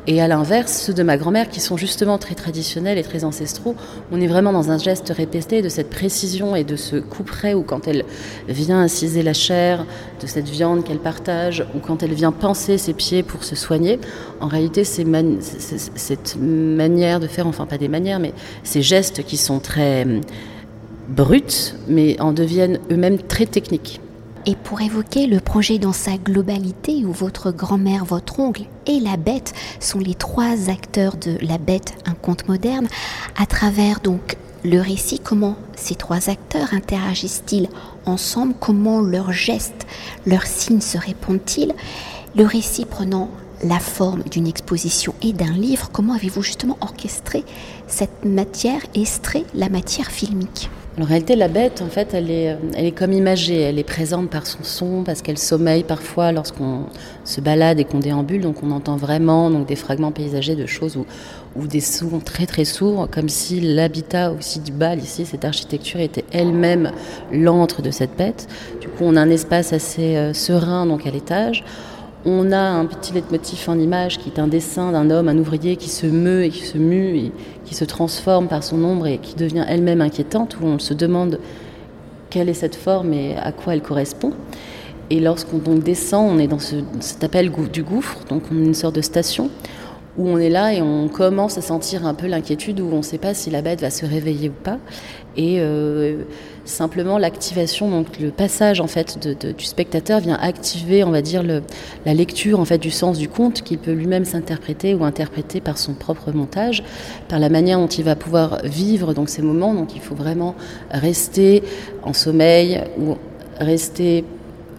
Et 0.05 0.21
à 0.21 0.27
l'inverse, 0.27 0.83
ceux 0.85 0.93
de 0.93 1.01
ma 1.01 1.17
grand-mère, 1.17 1.49
qui 1.49 1.59
sont 1.59 1.75
justement 1.75 2.19
très 2.19 2.35
traditionnels 2.35 2.99
et 2.99 3.03
très 3.03 3.23
ancestraux, 3.23 3.75
on 4.11 4.21
est 4.21 4.27
vraiment 4.27 4.53
dans 4.53 4.69
un 4.69 4.77
geste 4.77 5.09
répété 5.09 5.63
de 5.63 5.69
cette 5.69 5.89
précision 5.89 6.55
et 6.55 6.63
de 6.63 6.75
ce 6.75 6.97
coup 6.97 7.23
près 7.23 7.55
où 7.55 7.63
quand 7.63 7.87
elle 7.87 8.05
vient 8.47 8.79
inciser 8.79 9.23
la 9.23 9.33
chair 9.33 9.87
de 10.21 10.27
cette 10.27 10.49
viande 10.49 10.83
qu'elle 10.83 10.99
partage, 10.99 11.65
ou 11.75 11.79
quand 11.79 12.03
elle 12.03 12.13
vient 12.13 12.31
penser 12.31 12.77
ses 12.77 12.93
pieds 12.93 13.23
pour 13.23 13.43
se 13.43 13.55
soigner, 13.55 13.99
en 14.39 14.47
réalité, 14.47 14.83
c'est 14.83 15.03
cette 15.95 16.37
manière 16.39 17.19
de 17.19 17.27
faire, 17.27 17.47
enfin 17.47 17.65
pas 17.65 17.79
des 17.79 17.87
manières, 17.87 18.02
mais 18.19 18.33
ces 18.63 18.81
gestes 18.81 19.23
qui 19.23 19.37
sont 19.37 19.59
très 19.59 20.05
bruts, 21.09 21.73
mais 21.87 22.19
en 22.19 22.33
deviennent 22.33 22.79
eux-mêmes 22.91 23.21
très 23.21 23.45
techniques. 23.45 23.99
Et 24.45 24.55
pour 24.55 24.81
évoquer 24.81 25.25
le 25.25 25.39
projet 25.39 25.77
dans 25.77 25.93
sa 25.93 26.17
globalité, 26.17 27.05
où 27.05 27.13
votre 27.13 27.51
grand-mère, 27.51 28.03
votre 28.03 28.41
oncle 28.41 28.63
et 28.87 28.99
la 28.99 29.15
bête 29.15 29.53
sont 29.79 29.99
les 29.99 30.15
trois 30.15 30.69
acteurs 30.69 31.15
de 31.15 31.37
La 31.41 31.57
bête, 31.57 31.93
un 32.05 32.13
conte 32.13 32.47
moderne, 32.49 32.87
à 33.37 33.45
travers 33.45 34.01
donc 34.01 34.37
le 34.65 34.79
récit, 34.79 35.19
comment 35.19 35.55
ces 35.75 35.95
trois 35.95 36.29
acteurs 36.29 36.73
interagissent-ils 36.73 37.69
ensemble, 38.05 38.53
comment 38.59 39.01
leurs 39.01 39.31
gestes, 39.31 39.87
leurs 40.25 40.45
signes 40.45 40.81
se 40.81 40.97
répondent-ils, 40.97 41.73
le 42.35 42.45
récit 42.45 42.85
prenant 42.85 43.29
la 43.63 43.79
forme 43.79 44.23
d'une 44.23 44.47
exposition 44.47 45.13
et 45.21 45.33
d'un 45.33 45.53
livre, 45.53 45.89
comment 45.91 46.13
avez-vous 46.13 46.41
justement 46.41 46.77
orchestré 46.81 47.43
cette 47.87 48.25
matière, 48.25 48.81
estré 48.93 49.45
la 49.53 49.69
matière 49.69 50.11
filmique? 50.11 50.69
En 51.01 51.05
réalité, 51.05 51.35
la 51.35 51.47
bête, 51.47 51.81
en 51.81 51.87
fait, 51.87 52.13
elle 52.13 52.29
est, 52.29 52.55
elle 52.75 52.85
est 52.85 52.91
comme 52.91 53.13
imagée. 53.13 53.59
Elle 53.59 53.79
est 53.79 53.83
présente 53.83 54.29
par 54.29 54.45
son 54.45 54.59
son, 54.61 55.03
parce 55.03 55.23
qu'elle 55.23 55.39
sommeille 55.39 55.83
parfois 55.83 56.31
lorsqu'on 56.31 56.83
se 57.25 57.41
balade 57.41 57.79
et 57.79 57.83
qu'on 57.83 57.97
déambule. 57.97 58.41
Donc, 58.41 58.57
on 58.61 58.69
entend 58.69 58.95
vraiment 58.95 59.49
donc, 59.49 59.65
des 59.65 59.75
fragments 59.75 60.11
paysagers 60.11 60.55
de 60.55 60.67
choses 60.67 60.95
ou, 60.95 61.07
ou 61.55 61.65
des 61.65 61.79
sons 61.79 62.19
très 62.23 62.45
très 62.45 62.63
sourds, 62.63 63.07
comme 63.09 63.27
si 63.27 63.59
l'habitat 63.59 64.31
aussi 64.33 64.59
du 64.59 64.71
bal, 64.71 64.99
ici, 64.99 65.25
cette 65.25 65.45
architecture 65.45 65.99
était 65.99 66.25
elle-même 66.31 66.91
l'antre 67.31 67.81
de 67.81 67.89
cette 67.89 68.15
bête. 68.15 68.47
Du 68.79 68.87
coup, 68.87 69.03
on 69.05 69.15
a 69.15 69.21
un 69.21 69.31
espace 69.31 69.73
assez 69.73 70.15
euh, 70.15 70.33
serein 70.33 70.85
donc 70.85 71.07
à 71.07 71.09
l'étage. 71.09 71.63
On 72.25 72.53
a 72.53 72.57
un 72.57 72.85
petit 72.85 73.11
leitmotiv 73.11 73.67
en 73.67 73.77
image 73.77 74.17
qui 74.17 74.29
est 74.29 74.39
un 74.39 74.47
dessin 74.47 74.93
d'un 74.93 75.09
homme, 75.09 75.27
un 75.27 75.37
ouvrier 75.37 75.75
qui 75.75 75.89
se 75.89 76.07
meut 76.07 76.45
et 76.45 76.49
qui 76.49 76.65
se 76.65 76.77
mue 76.77 77.17
et 77.17 77.31
qui 77.65 77.75
se 77.75 77.83
transforme 77.83 78.47
par 78.47 78.63
son 78.63 78.81
ombre 78.85 79.07
et 79.07 79.17
qui 79.17 79.35
devient 79.35 79.65
elle-même 79.67 79.99
inquiétante, 79.99 80.57
où 80.61 80.65
on 80.65 80.79
se 80.79 80.93
demande 80.93 81.39
quelle 82.29 82.47
est 82.47 82.53
cette 82.53 82.75
forme 82.75 83.11
et 83.11 83.35
à 83.35 83.51
quoi 83.51 83.73
elle 83.73 83.81
correspond. 83.81 84.31
Et 85.09 85.19
lorsqu'on 85.19 85.57
descend, 85.75 86.31
on 86.33 86.39
est 86.39 86.47
dans 86.47 86.59
ce, 86.59 86.77
cet 87.01 87.25
appel 87.25 87.51
du 87.71 87.83
gouffre, 87.83 88.19
donc 88.29 88.43
on 88.51 88.61
est 88.61 88.65
une 88.65 88.73
sorte 88.73 88.95
de 88.95 89.01
station 89.01 89.49
où 90.17 90.27
on 90.27 90.37
est 90.37 90.49
là 90.49 90.73
et 90.73 90.81
on 90.81 91.07
commence 91.07 91.57
à 91.57 91.61
sentir 91.61 92.05
un 92.05 92.13
peu 92.13 92.27
l'inquiétude 92.27 92.79
où 92.79 92.89
on 92.91 92.97
ne 92.97 93.01
sait 93.01 93.17
pas 93.17 93.33
si 93.33 93.49
la 93.49 93.61
bête 93.61 93.81
va 93.81 93.89
se 93.89 94.05
réveiller 94.05 94.49
ou 94.49 94.63
pas. 94.63 94.77
Et 95.35 95.55
euh, 95.59 96.23
simplement 96.63 97.17
l'activation, 97.17 97.89
donc 97.89 98.19
le 98.19 98.29
passage 98.29 98.79
en 98.79 98.85
fait 98.85 99.27
du 99.27 99.65
spectateur 99.65 100.19
vient 100.19 100.37
activer, 100.39 101.03
on 101.03 101.09
va 101.09 101.23
dire, 101.23 101.43
la 102.05 102.13
lecture 102.13 102.59
en 102.59 102.65
fait 102.65 102.77
du 102.77 102.91
sens 102.91 103.17
du 103.17 103.27
conte 103.27 103.63
qu'il 103.63 103.79
peut 103.79 103.93
lui-même 103.93 104.25
s'interpréter 104.25 104.93
ou 104.93 105.03
interpréter 105.03 105.59
par 105.59 105.79
son 105.79 105.93
propre 105.93 106.31
montage, 106.31 106.83
par 107.29 107.39
la 107.39 107.49
manière 107.49 107.79
dont 107.79 107.87
il 107.87 108.03
va 108.03 108.15
pouvoir 108.15 108.59
vivre 108.63 109.15
donc 109.15 109.29
ces 109.29 109.41
moments. 109.41 109.73
Donc 109.73 109.95
il 109.95 110.01
faut 110.01 110.15
vraiment 110.15 110.53
rester 110.91 111.63
en 112.03 112.13
sommeil 112.13 112.83
ou 112.99 113.15
rester 113.59 114.23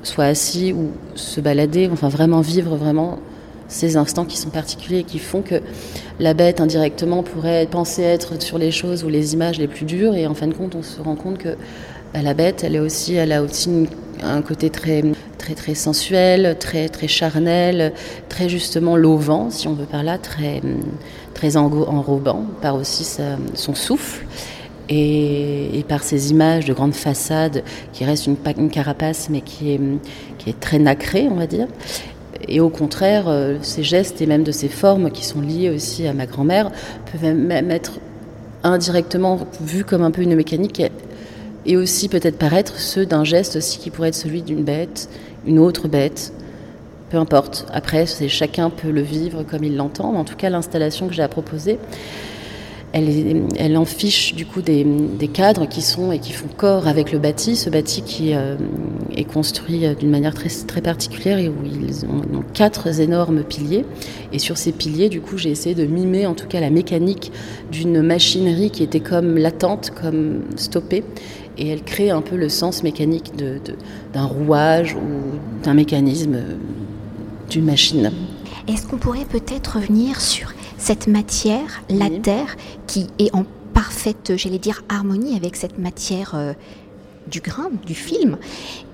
soit 0.04 0.26
assis 0.26 0.72
ou 0.72 0.90
se 1.16 1.40
balader, 1.40 1.88
enfin 1.92 2.08
vraiment 2.08 2.42
vivre 2.42 2.76
vraiment 2.76 3.18
ces 3.74 3.96
instants 3.96 4.24
qui 4.24 4.36
sont 4.36 4.50
particuliers 4.50 5.00
et 5.00 5.04
qui 5.04 5.18
font 5.18 5.42
que 5.42 5.56
la 6.20 6.32
bête 6.32 6.60
indirectement 6.60 7.24
pourrait 7.24 7.66
penser 7.68 8.02
être 8.02 8.40
sur 8.40 8.56
les 8.56 8.70
choses 8.70 9.02
ou 9.02 9.08
les 9.08 9.34
images 9.34 9.58
les 9.58 9.66
plus 9.66 9.84
dures 9.84 10.14
et 10.14 10.28
en 10.28 10.34
fin 10.34 10.46
de 10.46 10.54
compte 10.54 10.76
on 10.76 10.82
se 10.82 11.00
rend 11.00 11.16
compte 11.16 11.38
que 11.38 11.56
bah, 12.12 12.22
la 12.22 12.34
bête 12.34 12.62
elle 12.62 12.76
est 12.76 12.80
aussi 12.80 13.14
elle 13.14 13.32
a 13.32 13.42
aussi 13.42 13.88
un 14.22 14.42
côté 14.42 14.70
très 14.70 15.02
très 15.38 15.54
très 15.54 15.74
sensuel, 15.74 16.56
très 16.58 16.88
très 16.88 17.08
charnel, 17.08 17.92
très 18.28 18.48
justement 18.48 18.96
lovant 18.96 19.50
si 19.50 19.66
on 19.66 19.74
veut 19.74 19.86
par 19.86 20.04
là, 20.04 20.18
très 20.18 20.62
très 21.34 21.56
enrobant 21.56 22.44
par 22.62 22.76
aussi 22.76 23.04
son 23.54 23.74
souffle. 23.74 24.24
Et, 24.90 25.82
par 25.88 26.02
ces 26.02 26.30
images 26.30 26.66
de 26.66 26.74
grandes 26.74 26.94
façades 26.94 27.62
qui 27.92 28.04
restent 28.04 28.26
une, 28.26 28.36
une 28.58 28.68
carapace 28.68 29.28
mais 29.30 29.40
qui 29.40 29.72
est, 29.72 29.80
qui 30.38 30.50
est 30.50 30.60
très 30.60 30.78
nacrée, 30.78 31.26
on 31.30 31.36
va 31.36 31.46
dire. 31.46 31.68
Et 32.48 32.60
au 32.60 32.68
contraire, 32.68 33.28
euh, 33.28 33.56
ces 33.62 33.82
gestes 33.82 34.20
et 34.20 34.26
même 34.26 34.42
de 34.42 34.52
ces 34.52 34.68
formes 34.68 35.10
qui 35.10 35.24
sont 35.24 35.40
liées 35.40 35.70
aussi 35.70 36.06
à 36.06 36.12
ma 36.12 36.26
grand-mère 36.26 36.70
peuvent 37.10 37.34
même 37.34 37.70
être 37.70 37.92
indirectement 38.62 39.40
vus 39.60 39.84
comme 39.84 40.02
un 40.02 40.10
peu 40.10 40.22
une 40.22 40.34
mécanique 40.34 40.82
et 41.66 41.76
aussi 41.76 42.08
peut-être 42.08 42.38
paraître 42.38 42.78
ceux 42.78 43.06
d'un 43.06 43.24
geste 43.24 43.56
aussi 43.56 43.78
qui 43.78 43.90
pourrait 43.90 44.08
être 44.08 44.14
celui 44.14 44.42
d'une 44.42 44.64
bête, 44.64 45.08
une 45.46 45.58
autre 45.58 45.88
bête, 45.88 46.32
peu 47.10 47.16
importe. 47.18 47.66
Après, 47.72 48.06
chacun 48.06 48.70
peut 48.70 48.90
le 48.90 49.02
vivre 49.02 49.42
comme 49.42 49.64
il 49.64 49.76
l'entend. 49.76 50.14
En 50.14 50.24
tout 50.24 50.36
cas, 50.36 50.50
l'installation 50.50 51.08
que 51.08 51.14
j'ai 51.14 51.22
à 51.22 51.28
proposer, 51.28 51.78
elle, 52.94 53.48
elle 53.56 53.76
en 53.76 53.84
fiche 53.84 54.36
du 54.36 54.46
coup 54.46 54.62
des, 54.62 54.86
cadres 55.32 55.66
qui 55.66 55.82
sont 55.82 56.12
et 56.12 56.20
qui 56.20 56.32
font 56.32 56.46
corps 56.56 56.86
avec 56.86 57.10
le 57.10 57.18
bâti, 57.18 57.56
ce 57.56 57.68
bâti 57.68 58.02
qui 58.02 58.34
euh, 58.34 58.54
est 59.16 59.24
construit 59.24 59.84
euh, 59.84 59.94
d'une 59.94 60.10
manière 60.10 60.32
très, 60.32 60.48
très 60.48 60.80
particulière 60.80 61.38
et 61.38 61.48
où 61.48 61.56
ils 61.64 62.06
ont, 62.06 62.44
quatre 62.52 63.00
énormes 63.00 63.42
piliers. 63.42 63.84
Et 64.32 64.38
sur 64.38 64.56
ces 64.56 64.70
piliers, 64.70 65.08
du 65.08 65.20
coup, 65.20 65.36
j'ai 65.36 65.50
essayé 65.50 65.74
de 65.74 65.86
mimer 65.86 66.26
en 66.26 66.34
tout 66.34 66.46
cas 66.46 66.60
la 66.60 66.70
mécanique 66.70 67.32
d'une 67.72 68.00
machinerie 68.00 68.70
qui 68.70 68.84
était 68.84 69.00
comme 69.00 69.38
latente, 69.38 69.90
comme 69.90 70.42
stoppée. 70.54 71.02
Et 71.58 71.68
elle 71.68 71.82
crée 71.82 72.10
un 72.10 72.22
peu 72.22 72.36
le 72.36 72.48
sens 72.48 72.84
mécanique 72.84 73.32
d'un 74.12 74.24
rouage 74.24 74.94
ou 74.94 75.64
d'un 75.64 75.74
mécanisme 75.74 76.34
euh, 76.36 76.54
d'une 77.50 77.64
machine. 77.64 78.12
Est-ce 78.68 78.86
qu'on 78.86 78.98
pourrait 78.98 79.26
peut-être 79.28 79.78
revenir 79.78 80.20
sur 80.20 80.52
cette 80.78 81.06
matière, 81.06 81.82
la 81.88 82.10
terre, 82.10 82.56
qui 82.86 83.06
est 83.18 83.34
en 83.34 83.44
parfaite, 83.74 84.32
j'allais 84.36 84.58
dire, 84.58 84.84
harmonie 84.88 85.36
avec 85.36 85.56
cette 85.56 85.78
matière 85.78 86.32
euh, 86.34 86.52
du 87.30 87.40
grain, 87.40 87.70
du 87.84 87.94
film, 87.94 88.38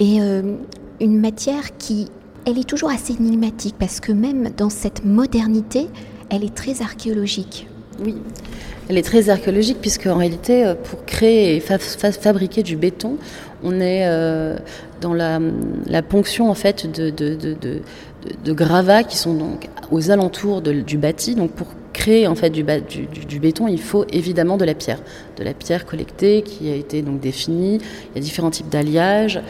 et 0.00 0.20
euh, 0.20 0.56
une 1.00 1.20
matière 1.20 1.76
qui, 1.76 2.08
elle 2.46 2.58
est 2.58 2.68
toujours 2.68 2.90
assez 2.90 3.12
énigmatique, 3.12 3.76
parce 3.78 4.00
que 4.00 4.12
même 4.12 4.50
dans 4.56 4.70
cette 4.70 5.04
modernité, 5.04 5.86
elle 6.30 6.44
est 6.44 6.54
très 6.54 6.82
archéologique. 6.82 7.68
Oui, 8.04 8.16
elle 8.88 8.96
est 8.96 9.02
très 9.02 9.28
archéologique 9.28 9.78
puisque 9.80 10.06
en 10.06 10.16
réalité, 10.16 10.64
euh, 10.64 10.74
pour 10.74 11.04
créer 11.04 11.56
et 11.56 11.60
fabriquer 11.60 12.62
du 12.62 12.76
béton, 12.76 13.18
on 13.62 13.78
est 13.78 14.08
dans 15.02 15.12
la, 15.12 15.38
ponction 16.02 16.50
en 16.50 16.54
fait 16.54 16.90
de, 16.90 17.10
de, 17.10 17.82
gravats 18.46 19.04
qui 19.04 19.16
sont 19.16 19.34
donc 19.34 19.68
aux 19.90 20.10
alentours 20.10 20.60
du 20.62 20.98
bâti. 20.98 21.34
Donc 21.34 21.52
pour 21.52 21.68
créer 21.92 22.26
en 22.26 22.34
fait 22.34 22.50
du, 22.50 22.62
du, 22.62 23.40
béton, 23.40 23.68
il 23.68 23.80
faut 23.80 24.04
évidemment 24.10 24.56
de 24.56 24.64
la 24.64 24.74
pierre, 24.74 25.00
de 25.36 25.44
la 25.44 25.52
pierre 25.52 25.84
collectée 25.84 26.42
qui 26.42 26.70
a 26.70 26.74
été 26.74 27.02
donc 27.02 27.20
définie. 27.20 27.78
Il 27.78 28.16
y 28.16 28.18
a 28.18 28.22
différents 28.22 28.50
types 28.50 28.68
d'alliages 28.68 29.40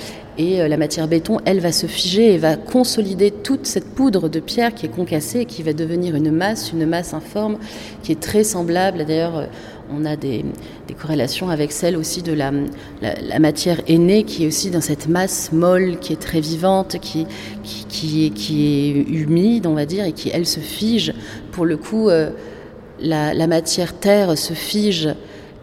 et 0.41 0.63
euh, 0.63 0.69
la 0.69 0.79
matière 0.79 1.07
béton, 1.07 1.39
elle 1.45 1.61
va 1.61 1.71
se 1.71 1.87
figer 1.87 2.33
et 2.33 2.39
va 2.39 2.57
consolider 2.57 3.31
toute 3.31 3.67
cette 3.67 3.95
poudre 3.95 4.31
de 4.31 4.41
pierre 4.41 4.75
qui 4.75 4.87
est 4.87 4.89
concassée 4.89 5.41
et 5.41 5.45
qui 5.45 5.63
va 5.63 5.75
devenir 5.75 6.17
une 6.17 6.31
masse, 6.31 6.73
une 6.73 6.87
masse 6.87 7.13
informe 7.13 7.59
qui 8.03 8.13
est 8.13 8.21
très 8.21 8.43
semblable. 8.43 9.05
D'ailleurs, 9.05 9.37
euh, 9.37 9.45
on 9.95 10.07
a 10.07 10.17
des, 10.17 10.47
corrélations 10.99 11.51
avec 11.51 11.73
celle 11.73 11.97
aussi 11.97 12.23
de 12.23 12.33
la, 12.33 12.51
matière 13.39 13.81
aînée 13.87 14.25
qui 14.25 14.45
est 14.45 14.47
aussi 14.47 14.71
dans 14.71 14.81
cette 14.81 15.09
masse 15.09 15.53
molle 15.53 15.99
qui 15.99 16.13
est 16.13 16.21
très 16.21 16.41
vivante, 16.41 16.97
qui, 17.01 17.27
qui, 17.63 18.27
est, 18.27 18.31
qui 18.31 18.67
est 18.67 18.91
humide, 19.13 19.67
on 19.67 19.75
va 19.75 19.85
dire, 19.85 20.05
et 20.05 20.13
qui, 20.13 20.31
elle, 20.33 20.47
se 20.47 20.61
fige. 20.61 21.13
Pour 21.53 21.67
le 21.67 21.77
coup, 21.77 22.09
euh, 22.09 22.31
la, 23.01 23.47
matière 23.47 23.95
terre 23.95 24.39
se 24.39 24.55
fige 24.55 25.09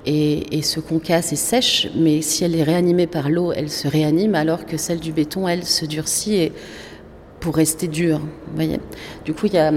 et, 0.08 0.58
et, 0.58 0.62
se 0.62 0.80
concasse 0.80 1.34
et 1.34 1.36
sèche, 1.36 1.90
mais 1.96 2.22
si 2.22 2.44
elle 2.44 2.56
est 2.56 2.64
réanimée 2.64 3.08
par 3.08 3.30
l'eau, 3.30 3.52
elle 3.52 3.70
se 3.70 3.88
réanime, 3.88 4.36
alors 4.36 4.66
que 4.66 4.78
celle 4.78 5.00
du 5.00 5.12
béton, 5.12 5.48
elle, 5.48 5.66
se 5.66 5.86
durcit 5.86 6.36
et 6.36 6.52
pour 7.40 7.56
rester 7.56 7.88
dure. 7.88 8.22
voyez 8.56 8.80
du 9.26 9.34
coup, 9.34 9.46
il 9.46 9.54
y 9.54 9.58
a, 9.58 9.72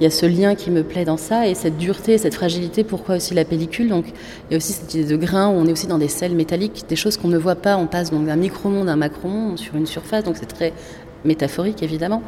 y 0.00 0.06
a, 0.06 0.10
ce 0.10 0.26
lien 0.26 0.54
qui 0.54 0.70
me 0.70 0.82
plaît 0.82 1.04
dans 1.04 1.16
ça 1.16 1.48
et 1.48 1.54
cette 1.54 1.76
dureté, 1.76 2.18
cette 2.18 2.34
fragilité. 2.34 2.84
Pourquoi 2.84 3.16
aussi 3.16 3.34
la 3.34 3.44
pellicule 3.44 3.88
Donc, 3.88 4.06
il 4.08 4.52
y 4.52 4.54
a 4.54 4.56
aussi 4.58 4.72
cette 4.72 4.94
idée 4.94 5.04
de 5.04 5.16
grain 5.16 5.48
où 5.48 5.52
on 5.52 5.66
est 5.66 5.72
aussi 5.72 5.86
dans 5.86 5.98
des 5.98 6.08
sels 6.08 6.34
métalliques, 6.34 6.84
des 6.88 6.96
choses 6.96 7.16
qu'on 7.16 7.28
ne 7.28 7.38
voit 7.38 7.56
pas. 7.56 7.76
On 7.76 7.86
passe 7.86 8.10
d'un 8.10 8.36
micro-monde 8.36 8.88
à 8.88 8.92
un 8.92 8.96
macro-monde 8.96 9.58
sur 9.58 9.74
une 9.76 9.86
surface, 9.86 10.24
donc 10.24 10.36
c'est 10.38 10.46
très 10.46 10.72
métaphorique 11.24 11.82
évidemment. 11.82 12.22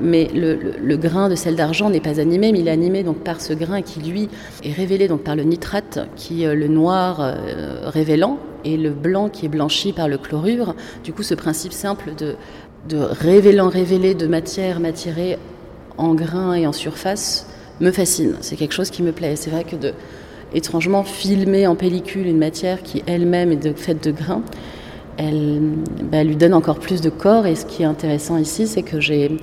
Mais 0.00 0.28
le, 0.34 0.96
grain 0.96 1.28
de 1.28 1.34
sel 1.34 1.56
d'argent 1.56 1.90
n'est 1.90 2.00
pas 2.00 2.20
animé, 2.20 2.52
mais 2.52 2.60
il 2.60 2.68
est 2.68 2.72
animé 2.72 3.02
donc 3.02 3.18
par 3.18 3.40
ce 3.40 3.52
grain 3.52 3.82
qui 3.82 4.00
lui 4.00 4.28
est 4.64 4.72
révélé 4.72 5.08
donc 5.08 5.22
par 5.22 5.36
le 5.36 5.42
nitrate, 5.42 6.00
qui 6.16 6.46
euh, 6.46 6.54
le 6.54 6.68
noir 6.68 7.18
euh, 7.20 7.88
révélant 7.88 8.38
et 8.64 8.76
le 8.76 8.90
blanc 8.90 9.28
qui 9.28 9.46
est 9.46 9.48
blanchi 9.48 9.92
par 9.92 10.08
le 10.08 10.18
chlorure. 10.18 10.74
Du 11.02 11.12
coup, 11.12 11.22
ce 11.22 11.34
principe 11.34 11.72
simple 11.72 12.12
de 12.16 12.36
révélant 12.96 13.68
révéler 13.68 14.14
de 14.14 14.26
matière 14.26 14.80
m'attirer 14.80 15.38
en 15.96 16.14
grain 16.14 16.54
et 16.54 16.66
en 16.66 16.72
surface 16.72 17.46
me 17.80 17.90
fascine. 17.90 18.36
C'est 18.40 18.56
quelque 18.56 18.74
chose 18.74 18.90
qui 18.90 19.02
me 19.02 19.12
plaît. 19.12 19.36
C'est 19.36 19.50
vrai 19.50 19.64
que 19.64 19.76
de 19.76 19.92
étrangement 20.54 21.04
filmer 21.04 21.66
en 21.66 21.74
pellicule 21.74 22.26
une 22.26 22.38
matière 22.38 22.82
qui 22.82 23.02
elle-même 23.06 23.52
est 23.52 23.76
faite 23.76 24.04
de 24.04 24.12
grains, 24.12 24.42
elle, 25.18 25.62
bah, 26.10 26.24
lui 26.24 26.36
donne 26.36 26.54
encore 26.54 26.78
plus 26.78 27.00
de 27.00 27.10
corps. 27.10 27.46
Et 27.46 27.54
ce 27.54 27.66
qui 27.66 27.82
est 27.82 27.86
intéressant 27.86 28.36
ici, 28.36 28.66
c'est 28.66 28.82
que 28.82 29.00
j'ai, 29.00 29.36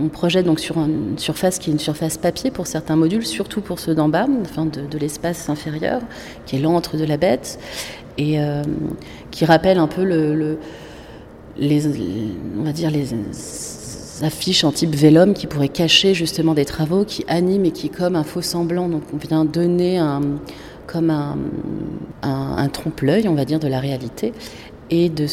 on 0.00 0.08
projette 0.08 0.46
donc 0.46 0.60
sur 0.60 0.78
une 0.78 1.18
surface 1.18 1.58
qui 1.58 1.70
est 1.70 1.72
une 1.72 1.78
surface 1.78 2.18
papier 2.18 2.50
pour 2.50 2.66
certains 2.66 2.96
modules, 2.96 3.26
surtout 3.26 3.60
pour 3.60 3.78
ceux 3.78 3.94
d'en 3.94 4.08
bas, 4.08 4.26
enfin 4.42 4.66
de, 4.66 4.98
l'espace 4.98 5.48
inférieur, 5.48 6.00
qui 6.46 6.56
est 6.56 6.60
l'antre 6.60 6.96
de 6.96 7.04
la 7.04 7.16
bête, 7.16 7.58
et 8.18 8.40
euh, 8.40 8.62
qui 9.30 9.44
rappelle 9.44 9.78
un 9.78 9.88
peu 9.88 10.04
le 10.04 10.58
les, 11.58 11.86
on 12.58 12.62
va 12.62 12.72
dire 12.72 12.90
les 12.90 13.08
affiches 14.22 14.64
en 14.64 14.72
type 14.72 14.94
vélum 14.94 15.34
qui 15.34 15.46
pourraient 15.46 15.68
cacher 15.68 16.14
justement 16.14 16.54
des 16.54 16.64
travaux, 16.64 17.04
qui 17.04 17.24
animent 17.28 17.64
et 17.64 17.72
qui 17.72 17.90
comme 17.90 18.16
un 18.16 18.24
faux 18.24 18.42
semblant. 18.42 18.88
Donc 18.88 19.02
on 19.12 19.16
vient 19.16 19.44
donner 19.44 19.98
un, 19.98 20.20
comme 20.86 21.10
un, 21.10 21.36
un, 22.22 22.68
trompe-l'œil, 22.68 23.28
on 23.28 23.34
va 23.34 23.44
dire, 23.44 23.58
de 23.58 23.68
la 23.68 23.80
réalité. 23.80 24.32
Et 24.90 25.08
de 25.08 25.26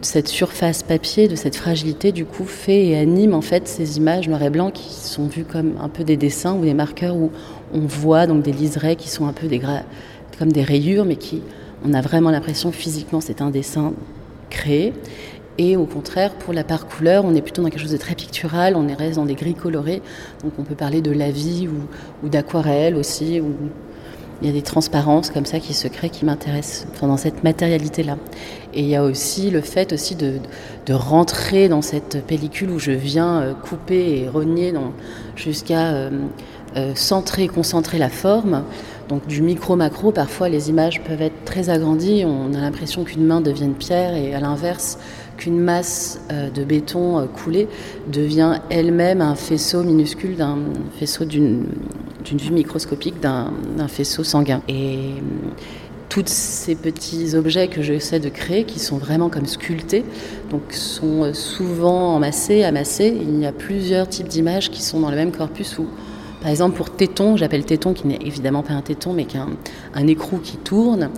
cette 0.00 0.28
surface 0.28 0.82
papier, 0.82 1.28
de 1.28 1.36
cette 1.36 1.56
fragilité, 1.56 2.12
du 2.12 2.24
coup, 2.24 2.44
fait 2.44 2.86
et 2.86 2.96
anime 2.96 3.34
en 3.34 3.42
fait 3.42 3.68
ces 3.68 3.98
images 3.98 4.28
noir 4.28 4.42
et 4.42 4.50
blanc 4.50 4.70
qui 4.70 4.90
sont 4.92 5.26
vues 5.26 5.44
comme 5.44 5.74
un 5.80 5.88
peu 5.88 6.04
des 6.04 6.16
dessins 6.16 6.54
ou 6.54 6.62
des 6.62 6.74
marqueurs 6.74 7.16
où 7.16 7.30
on 7.74 7.80
voit 7.80 8.26
donc 8.26 8.42
des 8.42 8.52
liserés 8.52 8.96
qui 8.96 9.08
sont 9.08 9.26
un 9.26 9.32
peu 9.32 9.46
des 9.46 9.60
comme 10.38 10.52
des 10.52 10.62
rayures, 10.62 11.04
mais 11.04 11.16
qui 11.16 11.42
on 11.84 11.94
a 11.94 12.00
vraiment 12.00 12.30
l'impression 12.30 12.72
physiquement 12.72 13.20
c'est 13.20 13.40
un 13.42 13.50
dessin 13.50 13.92
créé. 14.50 14.92
Et 15.58 15.76
au 15.76 15.84
contraire, 15.84 16.34
pour 16.34 16.54
la 16.54 16.64
part 16.64 16.86
couleur, 16.86 17.24
on 17.26 17.34
est 17.34 17.42
plutôt 17.42 17.62
dans 17.62 17.68
quelque 17.68 17.82
chose 17.82 17.92
de 17.92 17.98
très 17.98 18.14
pictural, 18.14 18.74
on 18.74 18.88
est 18.88 18.94
reste 18.94 19.16
dans 19.16 19.26
des 19.26 19.34
gris 19.34 19.54
colorés. 19.54 20.00
Donc 20.42 20.52
on 20.58 20.62
peut 20.62 20.74
parler 20.74 21.02
de 21.02 21.10
la 21.10 21.30
vie 21.30 21.68
ou, 21.68 22.28
d'aquarelle 22.28 22.96
aussi, 22.96 23.40
où 23.40 23.52
il 24.40 24.46
y 24.46 24.50
a 24.50 24.52
des 24.52 24.62
transparences 24.62 25.30
comme 25.30 25.46
ça 25.46 25.60
qui 25.60 25.74
se 25.74 25.88
créent, 25.88 26.10
qui 26.10 26.24
m'intéressent 26.24 26.86
dans 27.00 27.16
cette 27.16 27.44
matérialité-là. 27.44 28.16
Et 28.74 28.80
il 28.80 28.88
y 28.88 28.96
a 28.96 29.04
aussi 29.04 29.50
le 29.50 29.60
fait 29.60 29.92
aussi 29.92 30.16
de, 30.16 30.40
rentrer 30.90 31.68
dans 31.68 31.82
cette 31.82 32.24
pellicule 32.26 32.70
où 32.70 32.78
je 32.78 32.92
viens 32.92 33.40
euh, 33.40 33.54
couper 33.54 34.20
et 34.20 34.28
rogner 34.28 34.74
jusqu'à 35.36 35.92
euh, 35.92 36.10
euh, 36.76 36.92
centrer, 36.94 37.48
concentrer 37.48 37.98
la 37.98 38.08
forme. 38.08 38.64
Donc 39.08 39.26
du 39.26 39.42
micro-macro, 39.42 40.10
parfois 40.10 40.48
les 40.48 40.70
images 40.70 41.02
peuvent 41.02 41.22
être 41.22 41.44
très 41.44 41.68
agrandies, 41.70 42.24
on 42.26 42.54
a 42.54 42.60
l'impression 42.60 43.04
qu'une 43.04 43.26
main 43.26 43.40
devienne 43.40 43.74
pierre 43.74 44.14
et 44.14 44.34
à 44.34 44.40
l'inverse, 44.40 44.98
qu'une 45.36 45.58
masse 45.58 46.20
de 46.30 46.64
béton 46.64 47.18
euh, 47.18 47.26
coulé 47.26 47.68
devient 48.10 48.60
elle-même 48.70 49.20
un 49.20 49.34
faisceau 49.34 49.82
minuscule 49.82 50.36
d'un 50.36 50.58
faisceau 50.98 51.24
d'une 51.24 51.66
vue 52.30 52.52
microscopique 52.52 53.20
d'un 53.20 53.88
faisceau 53.88 54.24
sanguin. 54.24 54.62
Et 54.68 54.96
euh, 54.96 55.20
tous 56.08 56.26
ces 56.26 56.74
petits 56.74 57.34
objets 57.34 57.68
que 57.68 57.82
j'essaie 57.82 58.20
de 58.20 58.28
créer, 58.28 58.64
qui 58.64 58.78
sont 58.78 58.98
vraiment 58.98 59.28
comme 59.28 59.46
sculptés, 59.46 60.04
donc 60.50 60.62
sont 60.72 61.32
souvent 61.32 62.16
emassés, 62.16 62.64
amassés. 62.64 63.16
Il 63.20 63.40
y 63.40 63.46
a 63.46 63.52
plusieurs 63.52 64.08
types 64.08 64.28
d'images 64.28 64.70
qui 64.70 64.82
sont 64.82 65.00
dans 65.00 65.10
le 65.10 65.16
même 65.16 65.32
corpus 65.32 65.78
où 65.78 65.86
par 66.42 66.50
exemple, 66.50 66.76
pour 66.76 66.90
téton, 66.90 67.36
j'appelle 67.36 67.64
téton, 67.64 67.94
qui 67.94 68.08
n'est 68.08 68.18
évidemment 68.20 68.64
pas 68.64 68.72
un 68.72 68.80
téton, 68.82 69.12
mais 69.12 69.22
est 69.22 69.36
un 69.94 70.06
écrou 70.08 70.38
qui 70.38 70.56
tourne. 70.56 71.08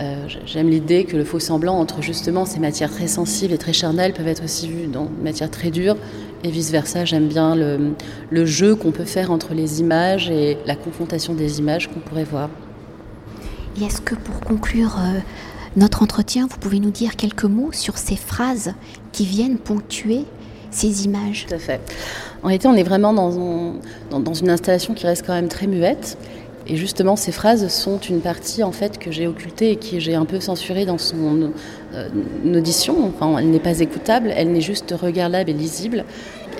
Euh, 0.00 0.28
j'aime 0.46 0.68
l'idée 0.68 1.04
que 1.04 1.16
le 1.16 1.24
faux 1.24 1.40
semblant 1.40 1.74
entre 1.74 2.02
justement 2.02 2.44
ces 2.44 2.60
matières 2.60 2.90
très 2.90 3.08
sensibles 3.08 3.52
et 3.52 3.58
très 3.58 3.72
charnelles 3.72 4.12
peuvent 4.12 4.28
être 4.28 4.44
aussi 4.44 4.68
vues 4.68 4.86
dans 4.86 5.06
une 5.06 5.24
matière 5.24 5.50
très 5.50 5.70
dure 5.70 5.96
et 6.44 6.50
vice-versa. 6.50 7.04
J'aime 7.04 7.28
bien 7.28 7.54
le, 7.54 7.94
le 8.30 8.46
jeu 8.46 8.74
qu'on 8.74 8.92
peut 8.92 9.04
faire 9.04 9.30
entre 9.30 9.54
les 9.54 9.80
images 9.80 10.30
et 10.30 10.58
la 10.66 10.76
confrontation 10.76 11.34
des 11.34 11.58
images 11.58 11.88
qu'on 11.88 12.00
pourrait 12.00 12.24
voir. 12.24 12.48
Et 13.80 13.84
est-ce 13.84 14.00
que 14.00 14.14
pour 14.14 14.40
conclure 14.40 14.96
euh, 14.98 15.18
notre 15.76 16.02
entretien, 16.02 16.46
vous 16.50 16.58
pouvez 16.58 16.80
nous 16.80 16.90
dire 16.90 17.16
quelques 17.16 17.44
mots 17.44 17.70
sur 17.72 17.98
ces 17.98 18.16
phrases 18.16 18.74
qui 19.12 19.24
viennent 19.24 19.58
ponctuer 19.58 20.24
ces 20.70 21.04
images? 21.04 21.46
Tout 21.48 21.54
à 21.54 21.58
fait. 21.58 21.80
En 22.42 22.48
réalité, 22.48 22.68
on 22.68 22.74
est 22.74 22.82
vraiment 22.82 23.12
dans, 23.12 23.74
dans, 24.10 24.20
dans 24.20 24.34
une 24.34 24.50
installation 24.50 24.94
qui 24.94 25.06
reste 25.06 25.24
quand 25.26 25.34
même 25.34 25.48
très 25.48 25.66
muette. 25.66 26.18
Et 26.68 26.76
justement, 26.76 27.16
ces 27.16 27.32
phrases 27.32 27.66
sont 27.68 27.98
une 27.98 28.20
partie 28.20 28.62
en 28.62 28.72
fait 28.72 28.98
que 28.98 29.10
j'ai 29.10 29.26
occultée 29.26 29.72
et 29.72 29.76
que 29.76 29.98
j'ai 29.98 30.14
un 30.14 30.26
peu 30.26 30.38
censurée 30.38 30.84
dans 30.84 30.98
son 30.98 31.52
euh, 31.94 32.08
audition. 32.44 33.06
Enfin, 33.06 33.38
elle 33.38 33.50
n'est 33.50 33.58
pas 33.58 33.80
écoutable, 33.80 34.32
elle 34.36 34.52
n'est 34.52 34.60
juste 34.60 34.94
regardable 35.00 35.48
et 35.48 35.54
lisible. 35.54 36.04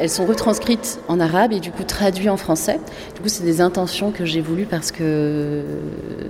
Elles 0.01 0.09
sont 0.09 0.27
retranscrites 0.27 1.01
en 1.09 1.19
arabe 1.19 1.53
et 1.53 1.59
du 1.59 1.73
coup 1.73 1.83
traduites 1.83 2.29
en 2.29 2.37
français. 2.37 2.79
Du 3.17 3.21
coup, 3.21 3.29
c'est 3.29 3.43
des 3.43 3.61
intentions 3.61 4.13
que 4.13 4.25
j'ai 4.25 4.41
voulu 4.41 4.65
parce 4.65 4.93
que 4.93 5.63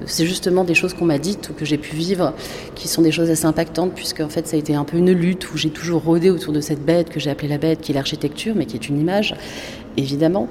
c'est 0.06 0.26
justement 0.26 0.64
des 0.64 0.74
choses 0.74 0.94
qu'on 0.94 1.04
m'a 1.04 1.18
dites 1.18 1.50
ou 1.50 1.52
que 1.52 1.66
j'ai 1.66 1.78
pu 1.78 1.94
vivre 1.94 2.32
qui 2.74 2.88
sont 2.88 3.02
des 3.02 3.12
choses 3.12 3.30
assez 3.30 3.44
impactantes 3.44 3.92
puisque 3.94 4.20
en 4.20 4.30
fait 4.30 4.48
ça 4.48 4.56
a 4.56 4.58
été 4.58 4.74
un 4.74 4.84
peu 4.84 4.96
une 4.96 5.12
lutte 5.12 5.52
où 5.52 5.58
j'ai 5.58 5.70
toujours 5.70 6.02
rôdé 6.02 6.30
autour 6.30 6.54
de 6.54 6.62
cette 6.62 6.82
bête 6.82 7.10
que 7.10 7.20
j'ai 7.20 7.30
appelée 7.30 7.48
la 7.48 7.58
bête 7.58 7.82
qui 7.82 7.92
est 7.92 7.94
l'architecture 7.94 8.54
mais 8.56 8.64
qui 8.64 8.76
est 8.76 8.88
une 8.88 8.98
image 8.98 9.34
évidemment 9.98 10.48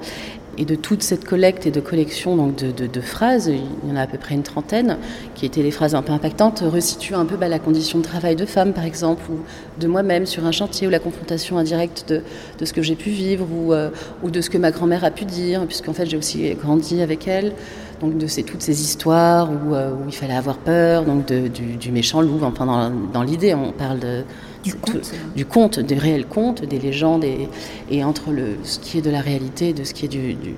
et 0.58 0.64
de 0.64 0.74
toute 0.74 1.02
cette 1.02 1.24
collecte 1.24 1.66
et 1.66 1.70
de 1.70 1.80
collection 1.80 2.48
de, 2.48 3.00
phrases, 3.00 3.46
il 3.46 3.88
y 3.88 3.92
en 3.92 3.96
a 3.96 4.02
à 4.02 4.06
peu 4.08 4.18
près 4.18 4.34
une 4.34 4.42
trentaine, 4.42 4.98
qui 5.36 5.46
étaient 5.46 5.62
des 5.62 5.70
phrases 5.70 5.94
un 5.94 6.02
peu 6.02 6.12
impactantes, 6.12 6.64
resituent 6.66 7.14
un 7.14 7.24
peu 7.24 7.36
bah, 7.36 7.48
la 7.48 7.60
condition 7.60 7.98
de 7.98 8.04
travail 8.04 8.34
de 8.34 8.44
femme, 8.44 8.72
par 8.72 8.84
exemple, 8.84 9.22
ou 9.30 9.38
de 9.80 9.86
moi-même 9.86 10.26
sur 10.26 10.44
un 10.46 10.52
chantier, 10.52 10.88
ou 10.88 10.90
la 10.90 10.98
confrontation 10.98 11.58
indirecte 11.58 12.12
de, 12.12 12.64
ce 12.64 12.72
que 12.72 12.82
j'ai 12.82 12.96
pu 12.96 13.10
vivre, 13.10 13.46
ou, 13.52 13.72
euh, 13.72 13.90
ou, 14.24 14.30
de 14.30 14.40
ce 14.40 14.50
que 14.50 14.58
ma 14.58 14.72
grand-mère 14.72 15.04
a 15.04 15.12
pu 15.12 15.24
dire, 15.24 15.64
puisqu'en 15.64 15.92
fait 15.92 16.06
j'ai 16.06 16.16
aussi 16.16 16.52
grandi 16.54 17.02
avec 17.02 17.28
elle. 17.28 17.52
Donc 18.00 18.16
de 18.16 18.26
ces, 18.26 18.44
toutes 18.44 18.62
ces 18.62 18.80
histoires 18.80 19.50
où, 19.50 19.74
euh, 19.74 19.92
où, 19.92 20.08
il 20.08 20.14
fallait 20.14 20.36
avoir 20.36 20.58
peur, 20.58 21.04
donc 21.04 21.26
de, 21.26 21.48
du, 21.48 21.76
du, 21.76 21.90
méchant 21.90 22.20
loup, 22.20 22.38
enfin 22.42 22.64
dans, 22.64 22.92
dans 23.12 23.22
l'idée 23.22 23.54
on 23.54 23.72
parle 23.72 23.98
de, 23.98 24.22
du 24.62 24.74
conte, 24.74 24.92
tout, 24.92 25.10
du 25.34 25.44
conte, 25.44 25.80
des 25.80 25.96
réels 25.96 26.26
contes, 26.26 26.64
des 26.64 26.78
légendes, 26.78 27.24
et, 27.24 27.48
et, 27.90 28.04
entre 28.04 28.30
le, 28.30 28.56
ce 28.62 28.78
qui 28.78 28.98
est 28.98 29.02
de 29.02 29.10
la 29.10 29.20
réalité, 29.20 29.72
de 29.72 29.82
ce 29.82 29.94
qui 29.94 30.04
est 30.04 30.08
du, 30.08 30.34
du 30.34 30.54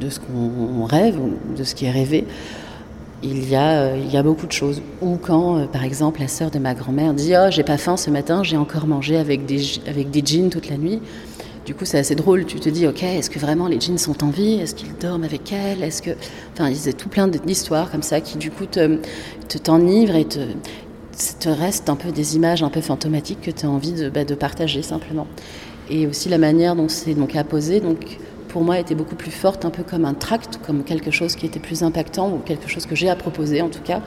de 0.00 0.10
ce 0.10 0.18
qu'on 0.20 0.84
rêve, 0.84 1.18
de 1.56 1.64
ce 1.64 1.74
qui 1.74 1.86
est 1.86 1.90
rêvé, 1.90 2.24
il 3.22 3.48
y, 3.48 3.56
a, 3.56 3.80
euh, 3.80 3.98
il 3.98 4.12
y 4.12 4.16
a 4.16 4.22
beaucoup 4.22 4.46
de 4.46 4.52
choses. 4.52 4.82
Ou 5.00 5.16
quand, 5.16 5.56
euh, 5.56 5.66
par 5.66 5.84
exemple, 5.84 6.20
la 6.20 6.28
sœur 6.28 6.50
de 6.50 6.58
ma 6.58 6.74
grand-mère 6.74 7.14
dit 7.14 7.32
Oh, 7.36 7.46
j'ai 7.50 7.62
pas 7.62 7.78
faim 7.78 7.96
ce 7.96 8.10
matin, 8.10 8.42
j'ai 8.42 8.56
encore 8.56 8.86
mangé 8.86 9.16
avec 9.16 9.46
des, 9.46 9.62
avec 9.86 10.10
des 10.10 10.22
jeans 10.24 10.50
toute 10.50 10.68
la 10.68 10.76
nuit. 10.76 11.00
Du 11.66 11.74
coup, 11.74 11.84
c'est 11.84 11.98
assez 11.98 12.14
drôle. 12.14 12.46
Tu 12.46 12.60
te 12.60 12.68
dis, 12.68 12.86
ok, 12.86 13.02
est-ce 13.02 13.28
que 13.28 13.40
vraiment 13.40 13.66
les 13.66 13.80
jeans 13.80 13.98
sont 13.98 14.22
en 14.22 14.30
vie? 14.30 14.60
Est-ce 14.60 14.76
qu'ils 14.76 14.96
dorment 14.96 15.24
avec 15.24 15.52
elle? 15.52 15.82
Est-ce 15.82 16.00
que, 16.00 16.12
enfin, 16.54 16.70
il 16.70 16.86
y 16.86 16.88
a 16.88 16.92
tout 16.92 17.08
plein 17.08 17.26
d'histoires 17.26 17.90
comme 17.90 18.04
ça 18.04 18.20
qui, 18.20 18.38
du 18.38 18.52
coup, 18.52 18.66
te, 18.66 19.00
te 19.48 19.58
t'enivrent 19.58 20.14
et 20.14 20.26
te, 20.26 20.38
te 21.40 21.48
restent 21.48 21.90
un 21.90 21.96
peu 21.96 22.12
des 22.12 22.36
images 22.36 22.62
un 22.62 22.70
peu 22.70 22.80
fantomatiques 22.80 23.40
que 23.40 23.50
tu 23.50 23.66
as 23.66 23.68
envie 23.68 23.92
de, 23.92 24.08
bah, 24.08 24.24
de, 24.24 24.36
partager 24.36 24.82
simplement. 24.82 25.26
Et 25.90 26.06
aussi 26.06 26.28
la 26.28 26.38
manière 26.38 26.76
dont 26.76 26.88
c'est 26.88 27.14
donc 27.14 27.34
apposé, 27.34 27.80
donc 27.80 28.18
pour 28.46 28.62
moi 28.62 28.78
était 28.78 28.94
beaucoup 28.94 29.16
plus 29.16 29.32
forte, 29.32 29.64
un 29.64 29.70
peu 29.70 29.82
comme 29.82 30.04
un 30.04 30.14
tract, 30.14 30.60
comme 30.64 30.84
quelque 30.84 31.10
chose 31.10 31.34
qui 31.34 31.46
était 31.46 31.58
plus 31.58 31.82
impactant 31.82 32.30
ou 32.30 32.38
quelque 32.38 32.68
chose 32.68 32.86
que 32.86 32.94
j'ai 32.94 33.08
à 33.08 33.16
proposer 33.16 33.60
en 33.60 33.68
tout 33.68 33.82
cas 33.82 34.02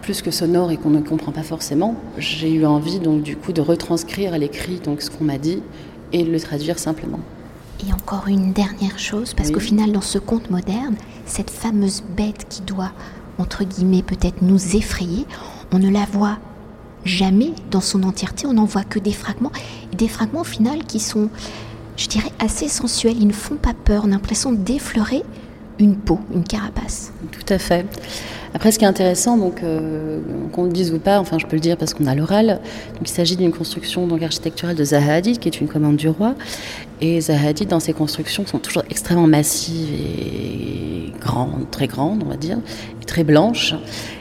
plus 0.00 0.20
que 0.20 0.30
sonore 0.30 0.70
et 0.70 0.76
qu'on 0.76 0.90
ne 0.90 1.00
comprend 1.00 1.32
pas 1.32 1.42
forcément. 1.42 1.96
J'ai 2.18 2.52
eu 2.52 2.66
envie 2.66 2.98
donc 2.98 3.22
du 3.22 3.36
coup 3.36 3.52
de 3.52 3.62
retranscrire 3.62 4.34
à 4.34 4.38
l'écrit 4.38 4.78
donc 4.84 5.00
ce 5.00 5.10
qu'on 5.10 5.24
m'a 5.24 5.38
dit 5.38 5.62
et 6.14 6.24
le 6.24 6.40
traduire 6.40 6.78
simplement. 6.78 7.20
Et 7.86 7.92
encore 7.92 8.28
une 8.28 8.52
dernière 8.52 8.98
chose, 8.98 9.34
parce 9.34 9.48
oui. 9.48 9.54
qu'au 9.54 9.60
final, 9.60 9.92
dans 9.92 10.00
ce 10.00 10.18
conte 10.18 10.48
moderne, 10.48 10.94
cette 11.26 11.50
fameuse 11.50 12.02
bête 12.16 12.46
qui 12.48 12.62
doit, 12.62 12.92
entre 13.38 13.64
guillemets, 13.64 14.02
peut-être 14.02 14.40
nous 14.40 14.76
effrayer, 14.76 15.26
on 15.72 15.78
ne 15.78 15.90
la 15.90 16.06
voit 16.10 16.38
jamais 17.04 17.52
dans 17.70 17.80
son 17.80 18.04
entièreté, 18.04 18.46
on 18.46 18.54
n'en 18.54 18.64
voit 18.64 18.84
que 18.84 19.00
des 19.00 19.12
fragments, 19.12 19.52
et 19.92 19.96
des 19.96 20.08
fragments 20.08 20.42
au 20.42 20.44
final 20.44 20.84
qui 20.84 21.00
sont, 21.00 21.28
je 21.96 22.06
dirais, 22.06 22.30
assez 22.38 22.68
sensuels, 22.68 23.16
ils 23.18 23.26
ne 23.26 23.32
font 23.32 23.56
pas 23.56 23.74
peur, 23.74 24.04
on 24.04 24.08
a 24.08 24.12
l'impression 24.12 24.52
d'effleurer 24.52 25.24
une 25.80 25.96
peau, 25.96 26.20
une 26.32 26.44
carapace. 26.44 27.12
Tout 27.32 27.52
à 27.52 27.58
fait. 27.58 27.86
Après, 28.54 28.70
ce 28.70 28.78
qui 28.78 28.84
est 28.84 28.88
intéressant, 28.88 29.36
donc 29.36 29.64
euh, 29.64 30.20
qu'on 30.52 30.64
le 30.64 30.70
dise 30.70 30.92
ou 30.92 31.00
pas, 31.00 31.18
enfin 31.18 31.38
je 31.40 31.46
peux 31.46 31.56
le 31.56 31.60
dire 31.60 31.76
parce 31.76 31.92
qu'on 31.92 32.06
a 32.06 32.14
l'oral. 32.14 32.60
Il 33.00 33.08
s'agit 33.08 33.34
d'une 33.34 33.52
construction 33.52 34.08
architecturale 34.22 34.76
de 34.76 34.84
Zaha 34.84 35.14
Hadid, 35.14 35.40
qui 35.40 35.48
est 35.48 35.60
une 35.60 35.66
commande 35.66 35.96
du 35.96 36.08
roi. 36.08 36.36
Et 37.00 37.20
Zaha 37.20 37.48
Hadid, 37.48 37.68
dans 37.68 37.80
ses 37.80 37.92
constructions, 37.92 38.46
sont 38.46 38.58
toujours 38.58 38.84
extrêmement 38.88 39.26
massives 39.26 39.92
et 39.92 41.12
grandes, 41.20 41.70
très 41.70 41.86
grandes, 41.86 42.22
on 42.24 42.28
va 42.28 42.36
dire, 42.36 42.58
et 43.02 43.04
très 43.04 43.24
blanches. 43.24 43.74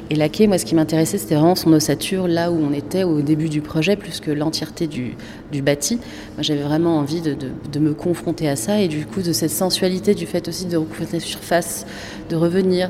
Et 0.10 0.16
la 0.16 0.28
quai, 0.30 0.48
moi, 0.48 0.58
ce 0.58 0.66
qui 0.66 0.76
m'intéressait, 0.76 1.18
c'était 1.18 1.36
vraiment 1.36 1.56
son 1.56 1.72
ossature, 1.74 2.28
là 2.28 2.52
où 2.52 2.58
on 2.58 2.74
était 2.74 3.04
au 3.04 3.22
début 3.22 3.50
du 3.50 3.62
projet, 3.62 3.96
plus 3.96 4.20
que 4.20 4.32
l'entièreté 4.32 4.88
du, 4.88 5.16
du, 5.52 5.62
bâti. 5.62 5.96
Moi, 6.36 6.42
j'avais 6.42 6.62
vraiment 6.62 6.98
envie 6.98 7.22
de, 7.22 7.34
de, 7.34 7.50
de, 7.72 7.80
me 7.80 7.94
confronter 7.94 8.50
à 8.50 8.56
ça, 8.56 8.80
et 8.80 8.88
du 8.88 9.06
coup, 9.06 9.22
de 9.22 9.32
cette 9.32 9.52
sensualité, 9.52 10.14
du 10.14 10.26
fait 10.26 10.48
aussi 10.48 10.66
de 10.66 10.78
recouvrir 10.78 11.08
la 11.14 11.20
surface, 11.20 11.86
de 12.30 12.36
revenir, 12.36 12.90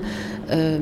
euh, 0.51 0.77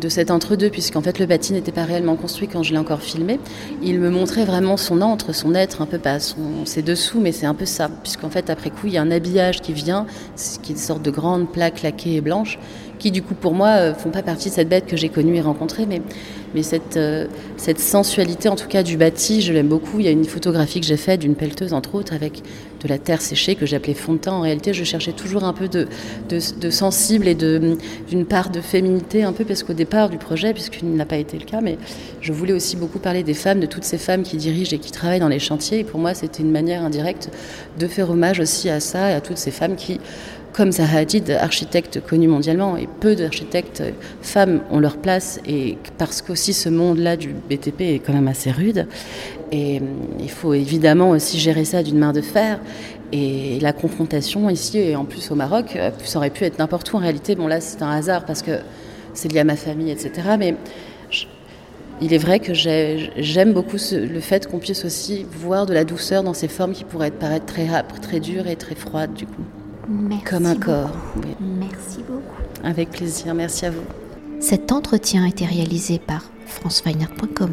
de 0.00 0.08
cet 0.08 0.30
entre-deux, 0.30 0.70
puisqu'en 0.70 1.00
fait, 1.00 1.18
le 1.18 1.26
bâti 1.26 1.52
n'était 1.52 1.72
pas 1.72 1.84
réellement 1.84 2.14
construit 2.14 2.46
quand 2.46 2.62
je 2.62 2.72
l'ai 2.72 2.78
encore 2.78 3.00
filmé. 3.00 3.40
Il 3.82 3.98
me 3.98 4.10
montrait 4.10 4.44
vraiment 4.44 4.76
son 4.76 5.00
entre, 5.00 5.34
son 5.34 5.54
être, 5.54 5.82
un 5.82 5.86
peu 5.86 5.98
pas 5.98 6.20
son, 6.20 6.64
ses 6.64 6.82
dessous, 6.82 7.18
mais 7.18 7.32
c'est 7.32 7.46
un 7.46 7.54
peu 7.54 7.64
ça, 7.64 7.90
puisqu'en 8.16 8.30
fait, 8.30 8.48
après 8.48 8.70
coup, 8.70 8.86
il 8.86 8.94
y 8.94 8.96
a 8.96 9.02
un 9.02 9.10
habillage 9.10 9.60
qui 9.60 9.74
vient, 9.74 10.06
qui 10.62 10.72
est 10.72 10.74
une 10.74 10.80
sorte 10.80 11.02
de 11.02 11.10
grande 11.10 11.52
plaque 11.52 11.82
laquée 11.82 12.16
et 12.16 12.20
blanche, 12.22 12.58
qui 12.98 13.10
du 13.10 13.22
coup 13.22 13.34
pour 13.34 13.54
moi 13.54 13.68
euh, 13.68 13.94
font 13.94 14.10
pas 14.10 14.22
partie 14.22 14.48
de 14.48 14.54
cette 14.54 14.68
bête 14.68 14.86
que 14.86 14.96
j'ai 14.96 15.08
connue 15.08 15.36
et 15.36 15.40
rencontrée, 15.40 15.86
mais, 15.86 16.02
mais 16.54 16.62
cette, 16.62 16.96
euh, 16.96 17.26
cette 17.56 17.80
sensualité 17.80 18.48
en 18.48 18.56
tout 18.56 18.68
cas 18.68 18.82
du 18.82 18.96
bâti, 18.96 19.40
je 19.40 19.52
l'aime 19.52 19.68
beaucoup. 19.68 20.00
Il 20.00 20.06
y 20.06 20.08
a 20.08 20.12
une 20.12 20.24
photographie 20.24 20.80
que 20.80 20.86
j'ai 20.86 20.96
faite 20.96 21.20
d'une 21.20 21.34
pelleteuse 21.34 21.72
entre 21.72 21.94
autres 21.94 22.14
avec 22.14 22.42
de 22.82 22.88
la 22.88 22.98
terre 22.98 23.22
séchée 23.22 23.54
que 23.54 23.66
j'appelais 23.66 23.94
fond 23.94 24.14
de 24.14 24.18
teint. 24.18 24.32
En 24.32 24.40
réalité, 24.40 24.72
je 24.74 24.84
cherchais 24.84 25.12
toujours 25.12 25.44
un 25.44 25.52
peu 25.52 25.68
de, 25.68 25.88
de, 26.28 26.38
de 26.60 26.70
sensible 26.70 27.26
et 27.26 27.34
d'une 27.34 28.26
part 28.26 28.50
de 28.50 28.60
féminité 28.60 29.22
un 29.22 29.32
peu 29.32 29.44
parce 29.44 29.62
qu'au 29.62 29.72
départ 29.72 30.08
du 30.08 30.18
projet, 30.18 30.52
puisqu'il 30.52 30.94
n'a 30.94 31.06
pas 31.06 31.16
été 31.16 31.38
le 31.38 31.44
cas, 31.44 31.60
mais 31.60 31.78
je 32.20 32.32
voulais 32.32 32.52
aussi 32.52 32.76
beaucoup 32.76 32.98
parler 32.98 33.22
des 33.22 33.34
femmes, 33.34 33.60
de 33.60 33.66
toutes 33.66 33.84
ces 33.84 33.98
femmes 33.98 34.22
qui 34.22 34.36
dirigent 34.36 34.74
et 34.74 34.78
qui 34.78 34.90
travaillent 34.90 35.20
dans 35.20 35.28
les 35.28 35.38
chantiers. 35.38 35.80
Et 35.80 35.84
pour 35.84 36.00
moi, 36.00 36.14
c'était 36.14 36.42
une 36.42 36.50
manière 36.50 36.82
indirecte 36.82 37.30
de 37.78 37.86
faire 37.86 38.10
hommage 38.10 38.40
aussi 38.40 38.68
à 38.68 38.80
ça 38.80 39.10
et 39.10 39.14
à 39.14 39.20
toutes 39.20 39.38
ces 39.38 39.50
femmes 39.50 39.76
qui 39.76 40.00
comme 40.56 40.72
Zaha 40.72 40.98
Hadid, 41.00 41.30
architecte 41.30 42.00
connu 42.00 42.28
mondialement, 42.28 42.78
et 42.78 42.88
peu 43.00 43.14
d'architectes 43.14 43.82
femmes 44.22 44.62
ont 44.70 44.80
leur 44.80 44.96
place, 44.96 45.38
et 45.46 45.76
parce 45.98 46.22
qu'aussi 46.22 46.54
ce 46.54 46.70
monde-là 46.70 47.18
du 47.18 47.34
BTP 47.50 47.82
est 47.82 47.98
quand 47.98 48.14
même 48.14 48.28
assez 48.28 48.50
rude, 48.50 48.86
et 49.52 49.82
il 50.18 50.30
faut 50.30 50.54
évidemment 50.54 51.10
aussi 51.10 51.38
gérer 51.38 51.66
ça 51.66 51.82
d'une 51.82 51.98
main 51.98 52.12
de 52.12 52.22
fer. 52.22 52.58
Et 53.12 53.60
la 53.60 53.72
confrontation 53.72 54.50
ici, 54.50 54.78
et 54.78 54.96
en 54.96 55.04
plus 55.04 55.30
au 55.30 55.34
Maroc, 55.34 55.78
ça 56.04 56.18
aurait 56.18 56.30
pu 56.30 56.44
être 56.44 56.58
n'importe 56.58 56.92
où 56.92 56.96
en 56.96 57.00
réalité. 57.00 57.36
Bon 57.36 57.46
là 57.46 57.60
c'est 57.60 57.82
un 57.82 57.90
hasard 57.90 58.24
parce 58.24 58.42
que 58.42 58.58
c'est 59.14 59.30
lié 59.30 59.40
à 59.40 59.44
ma 59.44 59.54
famille, 59.54 59.90
etc. 59.90 60.10
Mais 60.38 60.56
il 62.00 62.12
est 62.12 62.18
vrai 62.18 62.40
que 62.40 62.52
j'aime 62.52 63.52
beaucoup 63.52 63.76
le 63.92 64.20
fait 64.20 64.48
qu'on 64.48 64.58
puisse 64.58 64.84
aussi 64.84 65.24
voir 65.30 65.66
de 65.66 65.72
la 65.74 65.84
douceur 65.84 66.24
dans 66.24 66.34
ces 66.34 66.48
formes 66.48 66.72
qui 66.72 66.84
pourraient 66.84 67.12
paraître 67.12 67.46
très 67.46 67.68
très 68.02 68.20
dures 68.20 68.48
et 68.48 68.56
très 68.56 68.74
froides 68.74 69.14
du 69.14 69.26
coup. 69.26 69.44
Merci 69.88 70.24
Comme 70.24 70.46
un 70.46 70.54
beaucoup. 70.54 70.64
corps. 70.66 70.90
Oui. 71.22 71.36
Merci 71.40 71.98
beaucoup. 72.08 72.22
Avec 72.64 72.90
plaisir, 72.90 73.34
merci 73.34 73.66
à 73.66 73.70
vous. 73.70 73.82
Cet 74.40 74.72
entretien 74.72 75.24
a 75.24 75.28
été 75.28 75.44
réalisé 75.46 75.98
par 75.98 76.24
franceweiner.com. 76.46 77.50